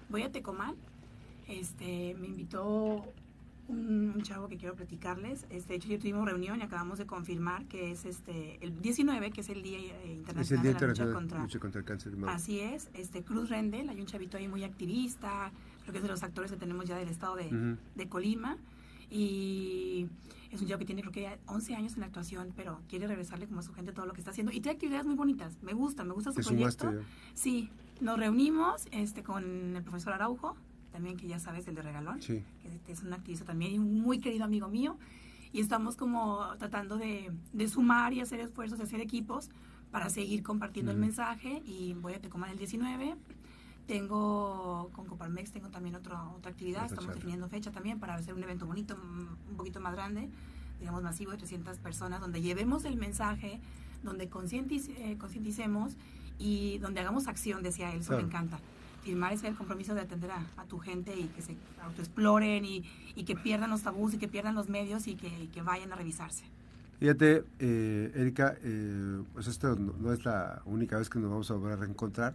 voy 0.09 0.23
a 0.23 0.31
Tecomán, 0.31 0.75
este, 1.47 2.15
me 2.19 2.27
invitó 2.27 3.05
un, 3.69 4.13
un 4.15 4.21
chavo 4.21 4.49
que 4.49 4.57
quiero 4.57 4.75
platicarles, 4.75 5.45
este, 5.49 5.73
de 5.73 5.75
hecho 5.75 5.87
ya 5.87 5.97
tuvimos 5.97 6.25
reunión 6.25 6.59
y 6.59 6.63
acabamos 6.63 6.97
de 6.99 7.05
confirmar 7.05 7.65
que 7.65 7.91
es 7.91 8.03
este, 8.03 8.57
el 8.61 8.81
19, 8.81 9.31
que 9.31 9.41
es 9.41 9.49
el 9.49 9.63
Día 9.63 9.79
Internacional 9.79 10.41
Es 10.41 10.51
el 10.51 10.61
Día 10.61 10.73
de 10.73 10.81
la 10.81 10.87
Lucha 10.87 11.13
contra... 11.13 11.41
Lucha 11.41 11.59
contra 11.59 11.79
el 11.79 11.85
Cáncer. 11.85 12.13
Así 12.27 12.59
es, 12.59 12.89
este, 12.93 13.23
Cruz 13.23 13.49
Rendel, 13.49 13.87
hay 13.87 14.01
un 14.01 14.07
chavito 14.07 14.35
ahí 14.35 14.49
muy 14.49 14.65
activista, 14.65 15.51
creo 15.83 15.91
que 15.93 15.97
es 15.99 16.03
de 16.03 16.09
los 16.09 16.23
actores 16.23 16.51
que 16.51 16.57
tenemos 16.57 16.85
ya 16.85 16.97
del 16.97 17.09
estado 17.09 17.35
de, 17.35 17.45
Ujú. 17.47 17.77
de 17.95 18.09
Colima. 18.09 18.57
y 19.09 20.07
es 20.51 20.59
un 20.61 20.67
chico 20.67 20.79
que 20.79 20.85
tiene 20.85 21.01
creo 21.01 21.11
que 21.13 21.39
11 21.47 21.75
años 21.75 21.93
en 21.93 22.01
la 22.01 22.07
actuación, 22.07 22.51
pero 22.55 22.81
quiere 22.87 23.07
regresarle 23.07 23.47
como 23.47 23.59
a 23.59 23.63
su 23.63 23.73
gente 23.73 23.91
todo 23.91 24.05
lo 24.05 24.13
que 24.13 24.21
está 24.21 24.31
haciendo. 24.31 24.51
Y 24.51 24.59
tiene 24.61 24.71
actividades 24.75 25.05
muy 25.05 25.15
bonitas. 25.15 25.57
Me 25.61 25.73
gusta, 25.73 26.03
me 26.03 26.13
gusta 26.13 26.31
su 26.31 26.41
proyecto. 26.41 26.93
Sí, 27.33 27.69
nos 28.01 28.17
reunimos 28.19 28.87
este, 28.91 29.23
con 29.23 29.75
el 29.75 29.83
profesor 29.83 30.13
Araujo, 30.13 30.55
también 30.91 31.17
que 31.17 31.27
ya 31.27 31.39
sabes, 31.39 31.67
el 31.67 31.75
de 31.75 31.81
Regalón, 31.81 32.19
que 32.19 32.43
es 32.91 33.01
un 33.03 33.13
activista 33.13 33.45
también 33.45 33.73
y 33.73 33.79
un 33.79 34.01
muy 34.01 34.19
querido 34.19 34.45
amigo 34.45 34.67
mío. 34.67 34.97
Y 35.51 35.59
estamos 35.59 35.95
como 35.95 36.39
tratando 36.59 36.97
de, 36.97 37.31
de 37.51 37.67
sumar 37.67 38.13
y 38.13 38.21
hacer 38.21 38.39
esfuerzos, 38.39 38.79
hacer 38.79 38.99
equipos 39.01 39.49
para 39.91 40.09
seguir 40.09 40.41
compartiendo 40.43 40.91
el 40.91 40.97
mensaje. 40.97 41.61
Y 41.65 41.93
voy 41.93 42.13
a 42.13 42.19
Tecomán 42.21 42.49
el 42.51 42.57
19. 42.57 43.15
Tengo 43.87 44.89
con 44.93 45.05
Coparmex, 45.05 45.51
tengo 45.51 45.69
también 45.69 45.95
otra 45.95 46.23
otra 46.29 46.51
actividad. 46.51 46.85
Estamos 46.85 47.13
definiendo 47.13 47.49
fecha 47.49 47.71
también 47.71 47.99
para 47.99 48.15
hacer 48.15 48.33
un 48.33 48.43
evento 48.43 48.65
bonito, 48.65 48.95
un 48.95 49.57
poquito 49.57 49.81
más 49.81 49.93
grande, 49.93 50.29
digamos 50.79 51.03
masivo 51.03 51.31
de 51.31 51.37
300 51.37 51.77
personas, 51.79 52.21
donde 52.21 52.41
llevemos 52.41 52.85
el 52.85 52.95
mensaje, 52.95 53.59
donde 54.03 54.25
eh, 54.25 55.17
concienticemos 55.17 55.93
y 56.39 56.77
donde 56.79 57.01
hagamos 57.01 57.27
acción, 57.27 57.61
decía 57.61 57.93
él. 57.93 58.01
Eso 58.01 58.15
me 58.15 58.23
encanta. 58.23 58.59
Firmar 59.03 59.33
ese 59.33 59.49
el 59.49 59.55
compromiso 59.55 59.93
de 59.93 60.01
atender 60.01 60.31
a, 60.31 60.45
tu 60.69 60.79
gente 60.79 61.13
y 61.19 61.25
que 61.27 61.41
se 61.41 61.57
autoexploren 61.81 62.63
y, 62.63 62.85
y, 63.15 63.25
que 63.25 63.35
pierdan 63.35 63.69
los 63.69 63.81
tabús 63.81 64.13
y 64.13 64.17
que 64.17 64.29
pierdan 64.29 64.55
los 64.55 64.69
medios 64.69 65.07
y 65.07 65.15
que, 65.15 65.49
que 65.53 65.61
vayan 65.61 65.91
a 65.91 65.97
revisarse. 65.97 66.45
Fíjate, 66.99 67.43
eh, 67.59 68.13
Erika, 68.15 68.55
eh, 68.61 69.23
pues 69.33 69.47
esto 69.47 69.75
no, 69.75 69.93
no, 69.99 70.13
es 70.13 70.23
la 70.23 70.61
única 70.65 70.97
vez 70.97 71.09
que 71.09 71.19
nos 71.19 71.29
vamos 71.29 71.51
a 71.51 71.55
volver 71.55 71.73
a 71.73 71.75
reencontrar 71.75 72.33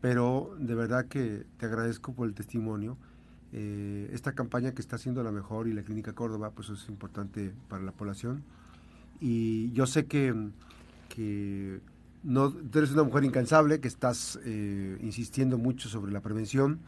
pero 0.00 0.54
de 0.58 0.74
verdad 0.74 1.06
que 1.06 1.44
te 1.58 1.66
agradezco 1.66 2.12
por 2.12 2.28
el 2.28 2.34
testimonio. 2.34 2.96
Eh, 3.52 4.10
esta 4.12 4.32
campaña 4.32 4.72
que 4.72 4.82
está 4.82 4.96
haciendo 4.96 5.22
la 5.22 5.32
mejor 5.32 5.68
y 5.68 5.72
la 5.72 5.82
Clínica 5.82 6.12
Córdoba, 6.12 6.50
pues 6.50 6.68
es 6.68 6.88
importante 6.88 7.52
para 7.68 7.82
la 7.82 7.92
población. 7.92 8.42
Y 9.20 9.72
yo 9.72 9.86
sé 9.86 10.06
que, 10.06 10.34
que 11.08 11.80
no, 12.22 12.50
tú 12.52 12.78
eres 12.78 12.92
una 12.92 13.04
mujer 13.04 13.24
incansable, 13.24 13.80
que 13.80 13.88
estás 13.88 14.38
eh, 14.44 14.98
insistiendo 15.00 15.58
mucho 15.58 15.88
sobre 15.88 16.12
la 16.12 16.20
prevención. 16.20 16.80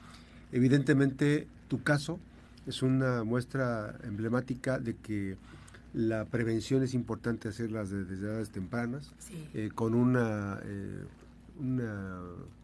Evidentemente, 0.53 1.47
tu 1.69 1.83
caso 1.83 2.19
es 2.67 2.83
una 2.83 3.25
muestra 3.25 3.99
emblemática 4.05 4.79
de 4.79 4.95
que 4.95 5.37
la 5.95 6.27
prevención 6.27 6.83
es 6.83 6.93
importante 6.93 7.49
hacerlas 7.49 7.89
desde, 7.89 8.15
edades 8.17 8.51
tempranas, 8.51 9.15
eh, 9.55 9.71
con 9.75 9.95
una, 9.95 10.61
una 11.59 12.21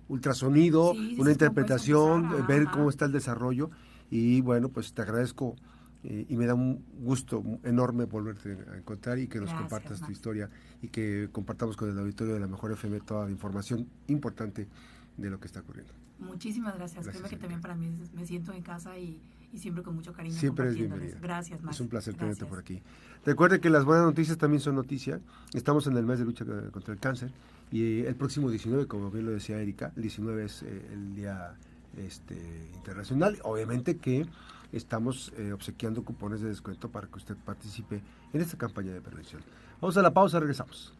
ultrasonido, 0.08 0.92
una 1.18 1.30
interpretación, 1.30 2.46
ver 2.46 2.66
cómo 2.66 2.90
está 2.90 3.06
el 3.06 3.12
desarrollo 3.12 3.70
y 4.10 4.40
bueno, 4.40 4.68
pues 4.68 4.92
te 4.92 5.02
agradezco 5.02 5.56
eh, 6.02 6.26
y 6.28 6.36
me 6.36 6.46
da 6.46 6.54
un 6.54 6.84
gusto 7.00 7.42
enorme 7.62 8.04
volverte 8.04 8.58
a 8.70 8.76
encontrar 8.76 9.18
y 9.18 9.26
que 9.26 9.40
nos 9.40 9.52
compartas 9.52 10.00
tu 10.00 10.12
historia 10.12 10.50
y 10.82 10.88
que 10.88 11.28
compartamos 11.32 11.76
con 11.76 11.90
el 11.90 11.98
auditorio 11.98 12.34
de 12.34 12.40
la 12.40 12.46
Mejor 12.46 12.72
FM 12.72 13.00
toda 13.00 13.24
la 13.24 13.30
información 13.30 13.88
importante 14.08 14.68
de 15.16 15.30
lo 15.30 15.40
que 15.40 15.46
está 15.46 15.60
ocurriendo. 15.60 15.92
Muchísimas 16.18 16.74
gracias. 16.76 17.04
gracias 17.04 17.28
que 17.28 17.36
también 17.36 17.60
para 17.60 17.74
mí 17.74 17.90
me 18.14 18.26
siento 18.26 18.52
en 18.52 18.62
casa 18.62 18.98
y, 18.98 19.20
siempre 19.56 19.82
con 19.82 19.94
mucho 19.94 20.12
cariño. 20.12 20.34
Siempre 20.34 20.68
es 20.68 20.74
bienvenida. 20.74 21.16
Gracias, 21.22 21.60
Es 21.70 21.80
un 21.80 21.88
placer 21.88 22.14
tenerte 22.14 22.44
por 22.44 22.58
aquí. 22.58 22.82
Recuerde 23.24 23.60
que 23.60 23.70
las 23.70 23.84
buenas 23.84 24.04
noticias 24.04 24.36
también 24.36 24.60
son 24.60 24.74
noticia. 24.74 25.20
Estamos 25.54 25.86
en 25.86 25.96
el 25.96 26.04
mes 26.04 26.18
de 26.18 26.24
lucha 26.24 26.44
contra 26.70 26.92
el 26.92 27.00
cáncer 27.00 27.32
y 27.70 28.00
el 28.00 28.14
próximo 28.14 28.50
19, 28.50 28.86
como 28.86 29.10
bien 29.10 29.26
lo 29.26 29.32
decía 29.32 29.60
Erika, 29.60 29.92
el 29.96 30.02
19 30.02 30.44
es 30.44 30.62
eh, 30.62 30.88
el 30.92 31.14
Día 31.14 31.56
este, 31.96 32.36
Internacional. 32.74 33.38
Obviamente 33.42 33.96
que 33.96 34.26
estamos 34.72 35.32
eh, 35.36 35.52
obsequiando 35.52 36.04
cupones 36.04 36.40
de 36.40 36.48
descuento 36.48 36.90
para 36.90 37.06
que 37.06 37.16
usted 37.16 37.36
participe 37.36 38.00
en 38.32 38.40
esta 38.40 38.56
campaña 38.56 38.92
de 38.92 39.00
prevención. 39.00 39.42
Vamos 39.80 39.96
a 39.96 40.02
la 40.02 40.12
pausa, 40.12 40.40
regresamos. 40.40 40.92